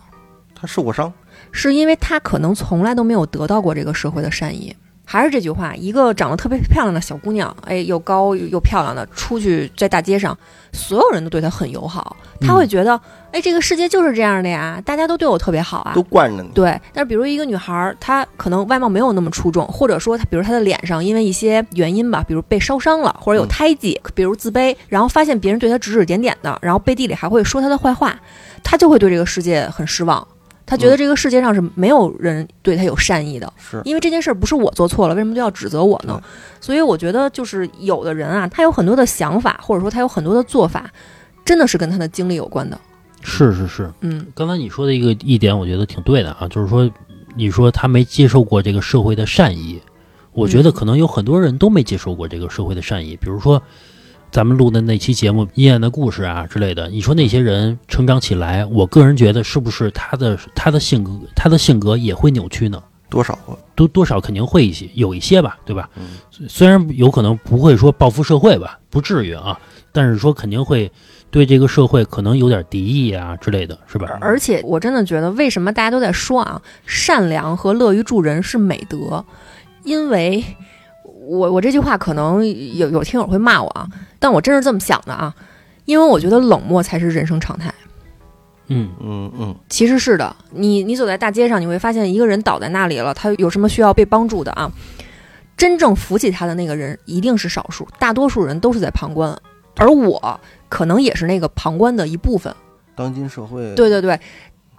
[0.55, 1.11] 他受过伤，
[1.51, 4.73] 是因为他可能从来都没有得到过这个社会的善意。
[5.11, 10.37] 还是这句话，一个长得特别漂亮的小姑娘，哎，又高又又漂亮的，出去在大街上，
[10.71, 13.01] 所有人都对她很友好，她会觉得，
[13.31, 16.03] 哎，这个世界就是这样的呀，大家都对我特别好啊都。
[16.03, 16.49] 惯着你。
[16.53, 28.15] 对，但是比如一个女孩儿，她可能外貌没有那么出众，或者说她，比如她的脸上因为一些原因吧，比如被烧伤了，或者有嗯胎记，比如自卑，然后发现别人对她指指点点的，然后背地里还会说她的坏话，
[28.63, 30.27] 她就会对这个世界很失望。
[30.69, 36.21] 她觉得嗯这个世界上是没有人对他有善意的，是，因为这件事儿不是我做错了，为什么就要指责我呢？
[36.61, 40.87] 所以我觉得就是有的人啊，他有很多的想法，或者说他有很多的做法，
[41.43, 42.79] 真的是跟他的经历有关的。
[43.21, 46.87] 是是是，嗯，刚才你说的一个一点，我觉得挺对的啊，就是说，
[47.35, 49.81] 你说他没接受过这个社会的善意，
[50.33, 53.59] 我觉得嗯可能有很多人都没接受过这个社会的善意，比如说。
[54.31, 62.81] 咱们录的那期节目《阴暗的故事》啊之类的，你说那些人成长起来，我个人觉得是不是他的他的性格他的性格也会扭曲呢？
[63.09, 63.57] 多少个？
[63.73, 65.89] 多多少肯定会一些有一些吧，对吧？
[65.97, 69.59] 嗯虽然有可能不会说报复社会吧，不至于啊，
[69.91, 70.91] 但是说肯定会
[71.31, 74.19] 对这个社会可能有点敌意啊之类的，是吧？
[74.21, 79.25] 而且我真的觉得，为什么大家都在说啊，善良和乐于助人是美德？
[79.83, 80.43] 因为
[81.27, 83.87] 我我这句话可能有有听友会骂我啊，
[84.19, 85.33] 但我真是这么想的啊，
[85.85, 87.73] 因为我觉得冷漠才是人生常态。
[88.67, 94.71] 嗯嗯嗯，其实是的，你你走在大街上，你会发现一个人倒在那里了，他有什么需要被帮助的啊？
[95.57, 99.35] 真正扶起他的那个人一定是少数，大多数人都是在旁观，
[99.75, 100.39] 而我
[100.69, 102.53] 可能也是那个旁观的一部分。
[102.95, 104.19] 当今社会，对对对，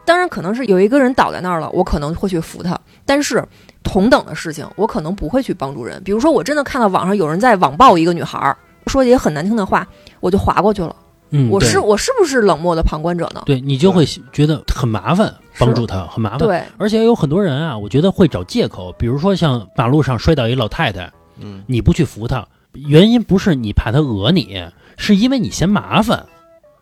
[0.04, 3.44] 当然可能是有一个人倒在那儿了，我可能会去扶他，但是
[3.82, 6.00] 同等的事情，我可能不会去帮助人。
[6.04, 8.56] 比如说，我真的看到网上有人在网暴一个女孩儿，
[8.86, 9.86] 说一些很难听的话，
[10.20, 10.94] 我就划过去了。
[11.32, 13.42] 嗯，我是我是不是冷漠的旁观者呢？
[13.46, 16.38] 对你就会觉得很麻烦，帮助他很麻烦。
[16.40, 21.08] 对，而且有很多人啊，我觉得会找借口，比如说像马路上摔倒一老太太，
[21.38, 24.60] 嗯，你不去扶她，原因不是你怕她讹你，
[24.96, 26.26] 是因为你嫌麻烦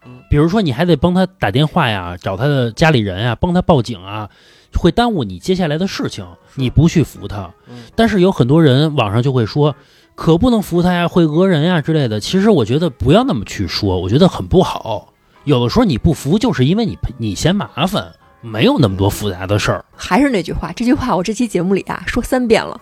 [0.07, 0.21] 嗯。
[0.31, 4.31] 比如说你还得帮她打电话呀，找她的家里人啊，帮她报警啊，
[4.79, 6.27] 会耽误你接下来的事情。
[6.55, 9.77] 你不去扶她嗯，但是有很多人网上就会说。
[10.19, 12.19] 可不能扶他呀，会讹人呀之类的。
[12.19, 15.15] 其实我觉得不要那么去说，我觉得很不好。
[15.45, 19.85] 有的时候你不扶，就是因为你你嫌麻烦，没有那么多复杂的事儿。
[19.95, 22.79] 还是那句话，这句话我这期节目里啊说三遍了。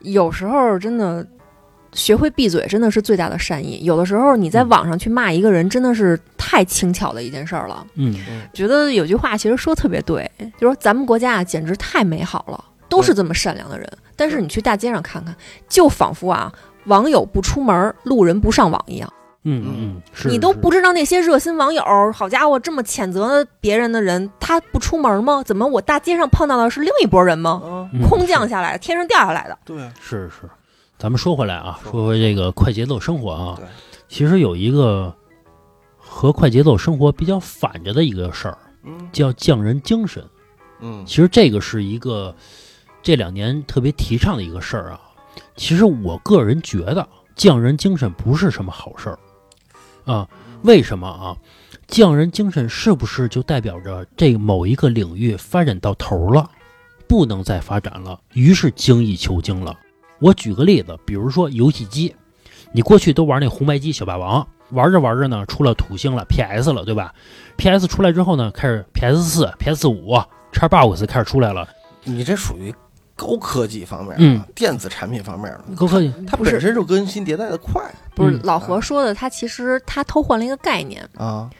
[0.00, 1.24] 有时候真的
[1.92, 3.84] 学会闭嘴，真的是最大的善意。
[3.84, 7.86] 有的时候你在网上去骂一个人，真的是太轻巧的一件事儿了。
[7.94, 8.12] 嗯
[8.52, 10.28] 觉得有句话其实说特别对，
[10.58, 13.88] 就说咱们国家啊简直太美好了，都是这么善良的人。
[14.20, 15.34] 但是你去大街上看看，
[15.66, 16.52] 就仿佛啊
[16.84, 19.10] 网友不出门，路人不上网一样。
[19.44, 25.42] 嗯嗯嗯，是你都不知道那些热心网友，好家伙，这么谴责别人的人，他不出门吗？
[25.42, 27.88] 怎么我大街上碰到的是另一拨人吗？
[28.06, 29.58] 空降下来，天上掉下来的。
[29.64, 30.46] 对，是是，
[30.98, 33.64] 咱们说回来啊，说说回这个快节奏生活啊对，
[34.10, 35.14] 其实有一个
[35.96, 40.22] 和快节奏生活比较反着的一个事儿，嗯叫匠人精神。
[40.82, 42.34] 嗯其实这个是一个
[43.02, 45.00] 这两年特别提倡的一个事儿啊。
[45.56, 49.18] 其实我个人觉得匠人精神不是什么好事儿
[50.04, 50.28] 啊。
[50.62, 51.36] 为什么啊？
[51.86, 56.50] 匠人精神是不是就代表着这某一个领域发展到头了，
[57.08, 59.74] 不能再发展了，于是精益求精了？
[60.18, 62.14] 我举个例子，比如说游戏机，
[62.72, 67.14] 你过去都玩那红白机小霸王，玩着玩着呢，出了土星了，PS 了，对吧
[67.56, 70.14] ？PS 出来之后呢，开始 PS 四、PS 五、
[70.52, 71.66] Xbox 开始出来了，
[72.04, 72.74] 你这属于
[73.20, 81.50] 高科技方面，嗯，电子产品方面的，高科技，它本身就更新迭代的快嗯不是老何说的，他其实他偷换了一个概念，啊，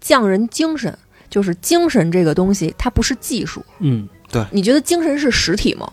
[0.00, 0.92] 匠人精神
[1.28, 3.64] 就是精神这个东西，它不是技术。
[3.78, 5.88] 嗯对你觉得精神是实体吗？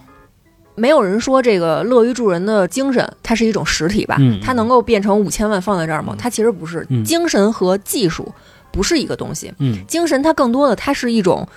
[0.74, 4.18] 没有人说这个乐于助人的精神，它是一种实体吧？
[4.20, 6.14] 嗯它能够变成五千万放在这儿吗？
[6.16, 6.86] 嗯它其实不是。
[6.89, 8.32] 嗯精神和技术
[8.72, 11.48] 不是一个东西，嗯精神它更多的它是一种，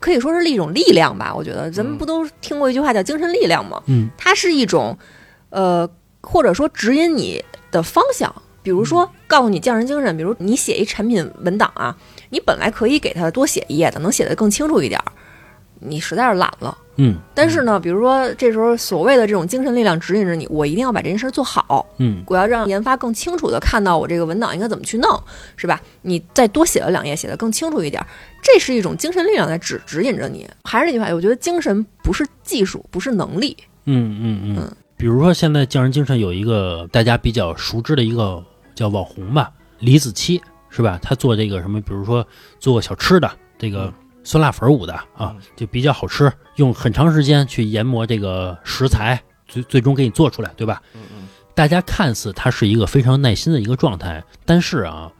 [0.00, 1.32] 可以说是一种力量吧。
[1.32, 3.80] 我觉得咱们嗯不都听过一句话叫精神力量吗？
[3.86, 4.98] 嗯它是一种，
[5.50, 5.88] 呃，
[6.22, 8.34] 或者说指引你的方向。
[8.62, 11.96] 比如说，告诉你匠人精神，比如你写一产品文档啊，
[12.28, 15.12] 你本来可以给它多写一页的，能写得更清楚一点儿，
[15.80, 16.76] 你实在是懒了。
[17.02, 25.08] 嗯但是呢，比如说这时候所谓的这种精神力量指引着你，我一定要把这件事儿做好，嗯我要让研发更清楚的看到我这个文档应该怎么去弄，
[25.56, 25.80] 是吧？
[26.02, 28.06] 你再多写了两页，写得更清楚一点儿，
[28.42, 30.46] 这是一种精神力量在指指引着你。
[30.64, 33.56] 还是那句话，我觉得精神不是技术，不是能力，
[33.86, 34.76] 嗯嗯嗯嗯。
[34.98, 40.98] 比如说，现在匠人精神有一个大家比较熟知的一个叫网红吧，李子柒是吧？
[41.00, 42.26] 他做这个什么，比如说
[42.58, 43.90] 做小吃的，这个
[44.22, 50.82] 酸辣粉捂的啊，就比较好吃，用很长时间去研磨这个食材，最最终给你做出来，对吧？
[50.94, 55.10] 嗯嗯，大家看似他是一个非常耐心的一个状态，但是啊，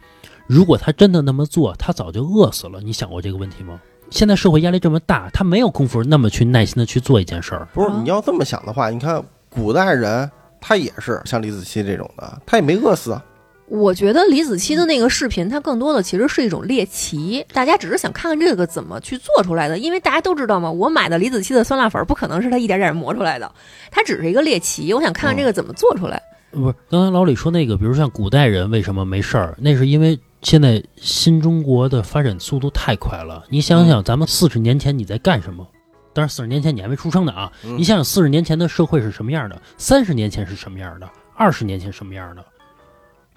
[0.47, 2.79] 如果他真的那么做，他早就饿死了。
[2.81, 3.79] 你想过这个问题吗？
[4.09, 7.67] 现在社会压力这么大，他没有功夫那么去耐心的去做一件事儿。
[7.73, 10.29] 不是啊你要这么想的话，你看古代人
[10.59, 13.23] 他也是像李子柒这种的，他也没饿死啊。
[13.71, 19.77] 我觉得李子柒的那个视频，它更多的其实是一种猎奇，大家只是想看看这个怎么去做出来的。
[19.77, 23.49] 因为大家都知道嘛，我买的李子柒的酸辣粉不可能是他一点点磨出来的，
[23.89, 26.21] 它只是一个猎奇，我想看看这个怎么做出来。
[26.51, 29.55] 不是，刚才老李说那个，比如像古代人为什么没事儿？
[29.57, 33.45] 那是因为现在新中国的发展速度太快了。
[33.47, 35.65] 你想想，咱们四十年前你在干什么？
[36.13, 37.49] 当然，四十年前你还没出生呢啊！
[37.63, 39.61] 嗯你想想，四十年前的社会是什么样的？
[39.77, 41.09] 三十年前是什么样的？
[41.37, 42.43] 二十年前什么样的？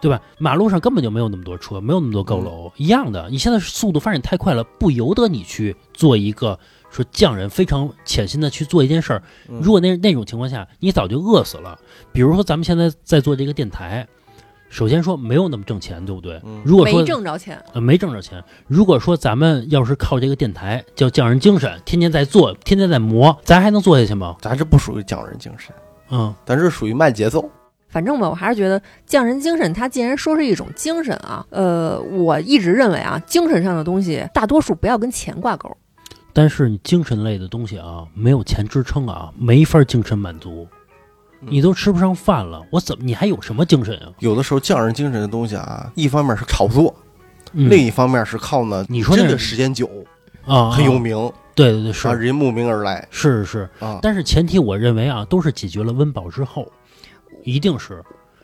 [0.00, 0.20] 对吧？
[0.38, 3.28] 马路上根本就没有那么多车，没有那么多高楼，一样的。
[3.30, 6.58] 你现在速度发展太快了，不由得你去做一个
[6.90, 9.22] 说匠人非常潜心的去做一件事儿。
[9.48, 11.78] 嗯如果那那种情况下，你早就饿死了。
[12.12, 14.06] 比如说咱们现在在做这个电台，
[14.68, 16.38] 首先说没有那么挣钱，对不对？
[16.44, 24.36] 嗯如果说没挣着钱，呃没挣着钱，如果说咱们要是靠这个电台叫匠人精神，天天在做，天天在磨，咱还能做下去吗？
[24.40, 25.74] 咱这不属于匠人精神，
[26.10, 27.48] 嗯，咱这属于慢节奏。
[27.94, 35.70] 反正吧，我还是觉得匠人精神，它既然说是一种精神啊，呃，我一直认为啊，精神上的东西大多数不要跟钱挂钩。
[36.32, 40.66] 但是你精神类的东西啊，没有钱支撑啊，没法精神满足。
[41.40, 44.08] 嗯你都吃不上饭了，我怎么你还有什么精神啊？
[44.18, 46.92] 有的时候匠人精神的东西啊，一方面是炒作，
[47.52, 49.88] 嗯另一方面是靠呢，你说那真的时间久，
[50.46, 54.00] 啊，很有啊名对对对，是啊，人慕名而来是是，啊。
[54.02, 56.66] 但是前提我认为啊，都是解决了温饱之后，
[57.44, 58.02] 一定是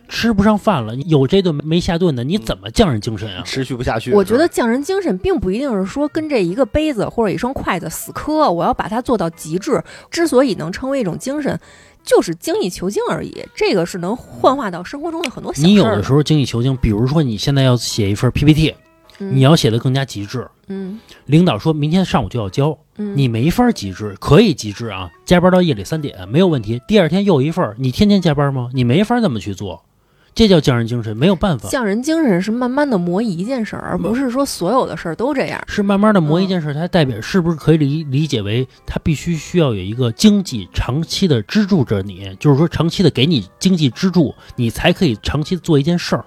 [0.09, 3.43] 吃不上饭了，有这顿没下顿的，你怎么匠人精神啊？
[3.45, 4.13] 持续不下去。
[4.13, 9.83] 我觉得匠人精神并不一定是说跟这一个杯子或者一双筷子死磕，我要把它做到极致。
[10.11, 11.59] 之所以能成为一种精神，
[12.03, 13.45] 就是精益求精而已。
[13.55, 18.75] 这个是能幻化到生活中的很多小事你有的时候精益求精，比如说你现在要写一份 PPT，嗯
[19.21, 20.47] 你要写的更加极致。
[20.69, 26.81] 嗯领导说明天上午就要交，嗯，你没法极致，可以极致啊，加班到夜里三点没有问题。
[26.89, 28.71] 第二天又一份儿，你天天加班吗？
[28.73, 29.85] 你没法这么去做，
[30.33, 31.69] 这叫匠人精神，没有办法。
[31.69, 35.61] 匠人精神是慢慢的磨一件事儿，而不是说所有的事儿都这样。
[35.67, 46.25] 是慢慢的磨一嗯件事，它代表是不是可以理理解为它必须需要有一个经济长期的支柱着你，就是说长期的给你经济支柱，你才可以长期做一件事儿。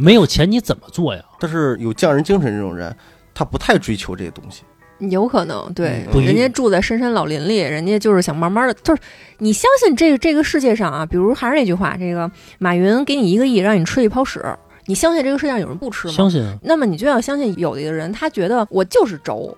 [0.00, 1.22] 没有钱你怎么做呀？
[1.38, 2.94] 但是有匠人精神这种人，
[3.34, 4.62] 他不太追求这些东西。
[5.10, 9.00] 有可能，对，人家住在深山老林里，人家就是想慢慢的，就是
[9.38, 14.44] 你相信这个这个世界上啊，比如还是那句话，这个马云给你一个亿，让你吃一泡屎，
[14.86, 16.12] 你相信这个世界上有人不吃吗？
[16.12, 19.56] 相信啊，那么你就要相信有的人，他觉得我就是轴，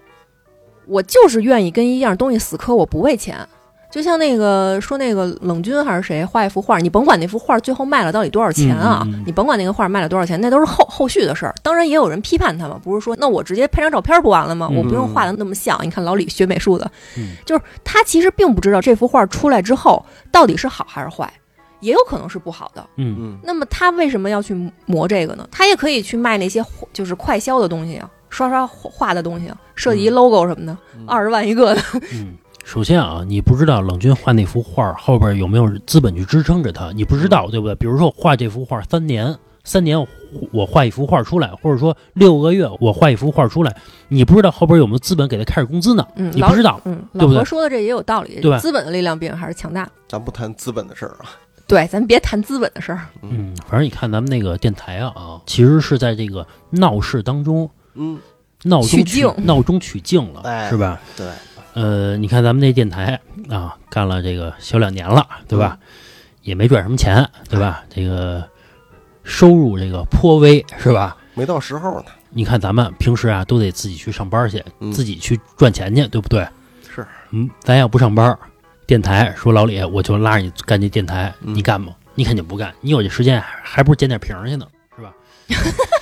[0.87, 3.37] 我就是愿意跟一样东西死磕，我不为钱。
[3.93, 11.55] 就像那个说那个冷军还是谁画一幅画，你甭管那幅画最后卖了到底多少钱啊，嗯嗯嗯你甭管那个画卖了多少钱，那都是后后续的事儿。
[11.63, 14.69] 当然也有人批判他嘛，不是说那我直接拍张照片不完了吗？
[14.73, 15.79] 嗯我不用画的那么像。
[15.83, 21.31] 你看老李学美术的，嗯 就是他其实并不知道这幅画出来之后到底是好还是坏，
[21.81, 22.83] 也有可能是不好的。
[22.97, 24.55] 嗯，嗯，那么他为什么要去
[24.87, 25.47] 磨这个呢？
[25.53, 26.65] 他也可以去卖那些
[26.95, 31.83] 就是快销的东西啊，刷刷画的东西啊，设计一 logo 什么的，嗯二十万一个的。
[32.15, 32.35] 嗯，
[32.65, 37.75] 首先啊，你不知道冷军画那幅画后边有没有资本去支撑着他，你不知道，对不对？
[37.75, 40.07] 比如说我画这幅画三年，三年我
[40.53, 43.77] 我画一幅画出来，或者说六个月我画一幅画出来，
[44.09, 46.07] 你不知道后边有没有资本给他开始工资呢？
[46.17, 49.89] 嗯，你不知道，嗯，对不对老何说的这也有道理，对吧资本的力量毕竟还是强大。
[50.09, 51.27] 咱不谈资本的事儿啊。
[51.67, 53.01] 对，咱别谈资本的事儿。
[53.23, 58.19] 嗯，反正你看咱们那个电台啊啊，其实是在这个闹市当中嗯，
[58.65, 61.01] 闹中取取静闹中取静了，哎是吧？
[61.17, 61.27] 对，
[61.75, 65.79] 呃，你看咱们那电台啊，干了这个小两年了，对吧？
[66.43, 67.85] 也没赚什么钱，对吧？
[67.89, 68.47] 这个
[69.23, 71.17] 收入这个颇微，是吧？
[71.35, 72.07] 没到时候呢。
[72.31, 76.47] 你看咱们平时啊，都得自己去上班去，嗯自己去赚钱去，对不对？
[76.95, 78.39] 是，嗯，咱要不上班，
[78.87, 81.95] 电台说老李，我就拉着你干这电台，嗯你干吗？
[82.15, 84.67] 你肯定不干，你有这时间，还还不如捡点瓶儿去呢？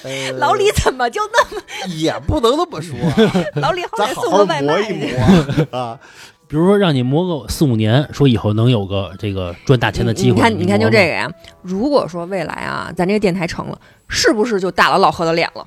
[0.05, 1.63] 呃老李怎么就那么？
[1.95, 2.97] 也不能那么说
[3.27, 4.93] 啊， 老李好咱好好歹送个外磨一。
[4.93, 5.99] 磨 啊。
[6.49, 11.31] 比如说让你磨个四五年，说以后能有个这个赚大钱的机会，你看，你看，就这个呀。
[11.63, 15.65] 如果说未来啊，咱这个电台成了，是不是就打了老何的脸了？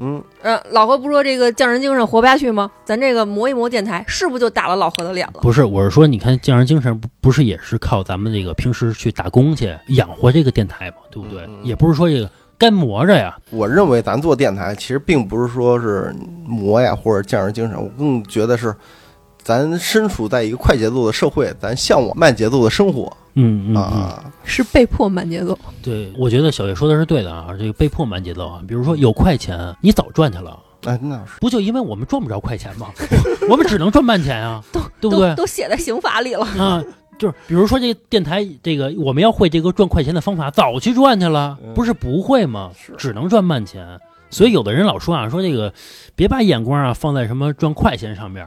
[0.00, 2.70] 嗯，嗯，老何不说这个匠人精神活不下去吗？
[2.84, 5.40] 咱这个磨一磨电台，是不是就打了老何的脸了？
[5.40, 11.48] 不是，我是说，你看匠人精神不不是也是靠咱们这个平时去打工去养活这个电台嘛，对不对？
[11.62, 13.36] 也不是说这个该磨着呀。
[13.50, 18.74] 我认为咱做电台其实并不是说是磨呀或者匠人精神，我更觉得是
[19.42, 23.04] 咱身处在一个快节奏的社会，咱向往慢节奏的生活
[23.34, 24.24] 嗯嗯嗯，啊。
[24.44, 25.58] 是被迫慢节奏。
[25.82, 28.60] 对，我觉得小叶说的是对的啊，这个被迫慢节奏啊。
[28.66, 32.88] 比如说有快钱，你早赚去了，哎，那是不就因为我们赚不着快钱吗？
[33.48, 34.62] 我们只能赚慢钱啊，
[35.00, 35.36] 对不对都？
[35.36, 36.44] 都写在刑法里了。
[36.44, 36.82] 啊，
[37.18, 42.70] 就是比如说这个电台，这个我们要会这个赚快钱的方法，早去赚去了，嗯不是不会吗？
[42.74, 43.98] 是只能赚慢钱。
[44.30, 45.72] 所以有的人老说啊，说这个
[46.14, 48.46] 别把眼光啊放在什么赚快钱上面，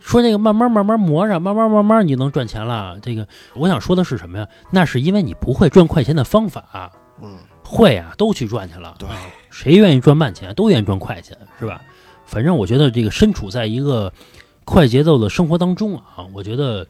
[0.00, 2.98] 说这个慢慢慢慢磨着，慢慢慢慢你能赚钱了。
[3.02, 4.48] 这个我想说的是什么呀？
[4.70, 6.90] 那是因为你不会赚快钱的方法，
[7.22, 8.94] 嗯，会啊，都去赚去了。
[8.98, 9.16] 对啊
[9.50, 11.80] 谁愿意赚慢钱，都愿意赚快钱，是吧？
[12.26, 14.10] 反正我觉得这个身处在一个
[14.64, 16.86] 快节奏的生活当中啊，我觉得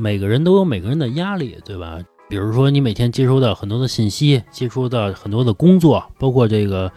[0.00, 1.98] 每个人都有每个人的压力，对吧？
[2.30, 6.90] 比如说你每天接收到很多的信息，接触到很多的工作，包括这个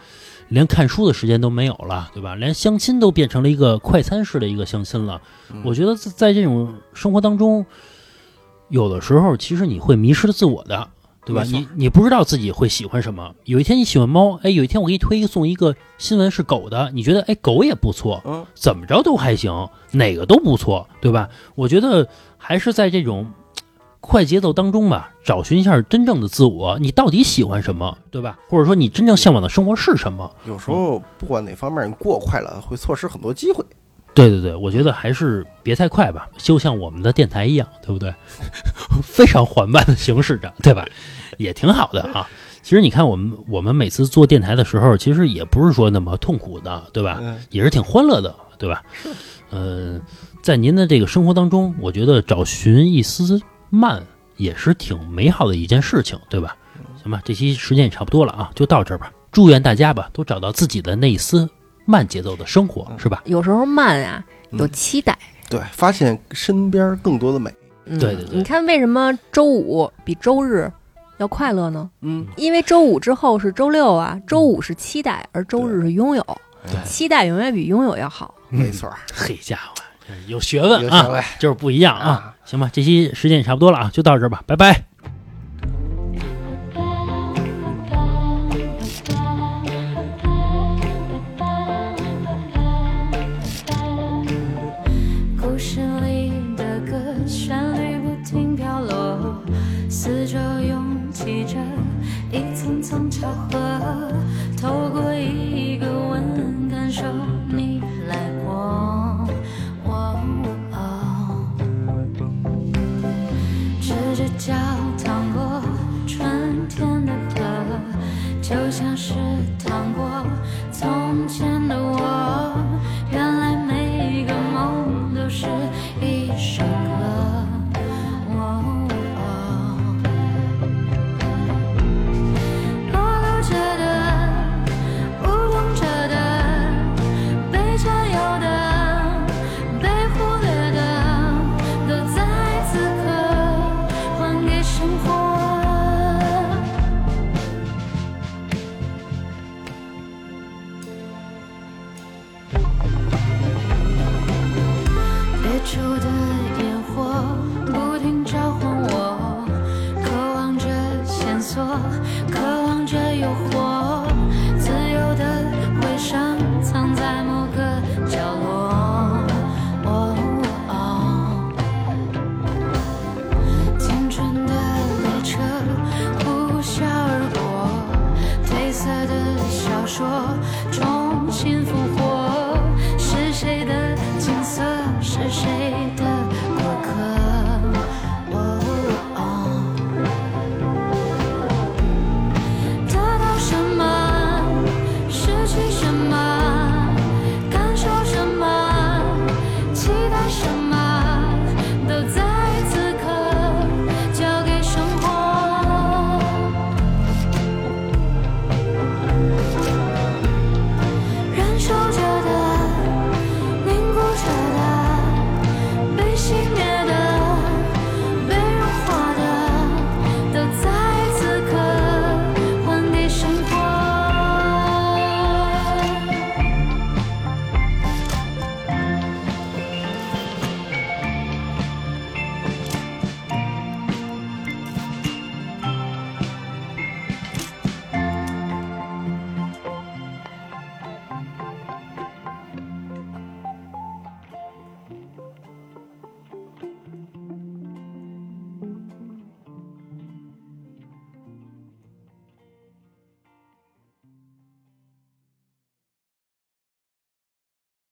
[0.48, 2.34] 连看书的时间都没有了，对吧？
[2.34, 5.20] 连相亲都变成了一个快餐式的一个相亲了。
[5.52, 7.66] 嗯我觉得在在这种生活当中，
[8.70, 10.88] 有的时候其实你会迷失自我的，
[11.26, 11.42] 对吧？
[11.42, 13.34] 你你不知道自己会喜欢什么。
[13.44, 21.28] 有一天你喜欢猫，哎，有一天我给你推送一个新闻是狗的，你觉得哎狗也不错，嗯，怎么着都还行，哪个都不错，对吧？
[21.54, 22.08] 我觉得
[22.46, 23.26] 还是在这种
[24.00, 28.38] 快节奏当中吧，找寻一下真正的自我，你到底喜欢什么，对吧？
[28.50, 30.30] 或者说你真正向往的生活是什么？
[30.46, 33.64] 有时候不管哪方面，你过快了会错失很多机会。
[34.12, 38.12] 对对对，我觉得还是别太快吧，就像我们的电台一样，对不对？
[39.02, 40.86] 非常缓慢的行驶着，对吧？
[41.38, 42.28] 也挺好的啊。
[42.62, 47.18] 其实你看，我们我们每次做电台的时候，其实也不是说那么痛苦的，对吧？
[47.22, 48.82] 嗯，也是挺欢乐的，对吧？
[49.50, 50.00] 嗯、
[50.42, 53.40] 在您的这个生活当中，我觉得找寻一丝
[53.70, 54.02] 慢
[54.36, 56.56] 也是挺美好的一件事情，对吧？
[57.02, 59.12] 行吧，这期时间也差不多了啊，就到这儿吧。
[59.30, 61.48] 祝愿大家吧都找到自己的那一丝
[61.84, 63.22] 慢节奏的生活，是吧？
[63.26, 65.18] 有时候慢啊，有嗯期待。
[65.50, 67.50] 对，发现身边更多的美。
[67.86, 70.72] 嗯对对对你看为什么周五比周日
[71.18, 71.90] 要快乐呢？
[72.00, 76.24] 嗯，因为周五之后是周六啊，周五是期待，而周日是拥有。
[76.66, 78.34] 对期待永远比拥有要好。
[78.54, 79.74] 没错儿，嘿家伙，
[80.26, 82.08] 有学问有学啊，问就是不一样啊。
[82.08, 82.34] 啊。
[82.44, 84.84] 行吧，这期时间也差不多了啊，就到这儿吧，拜拜。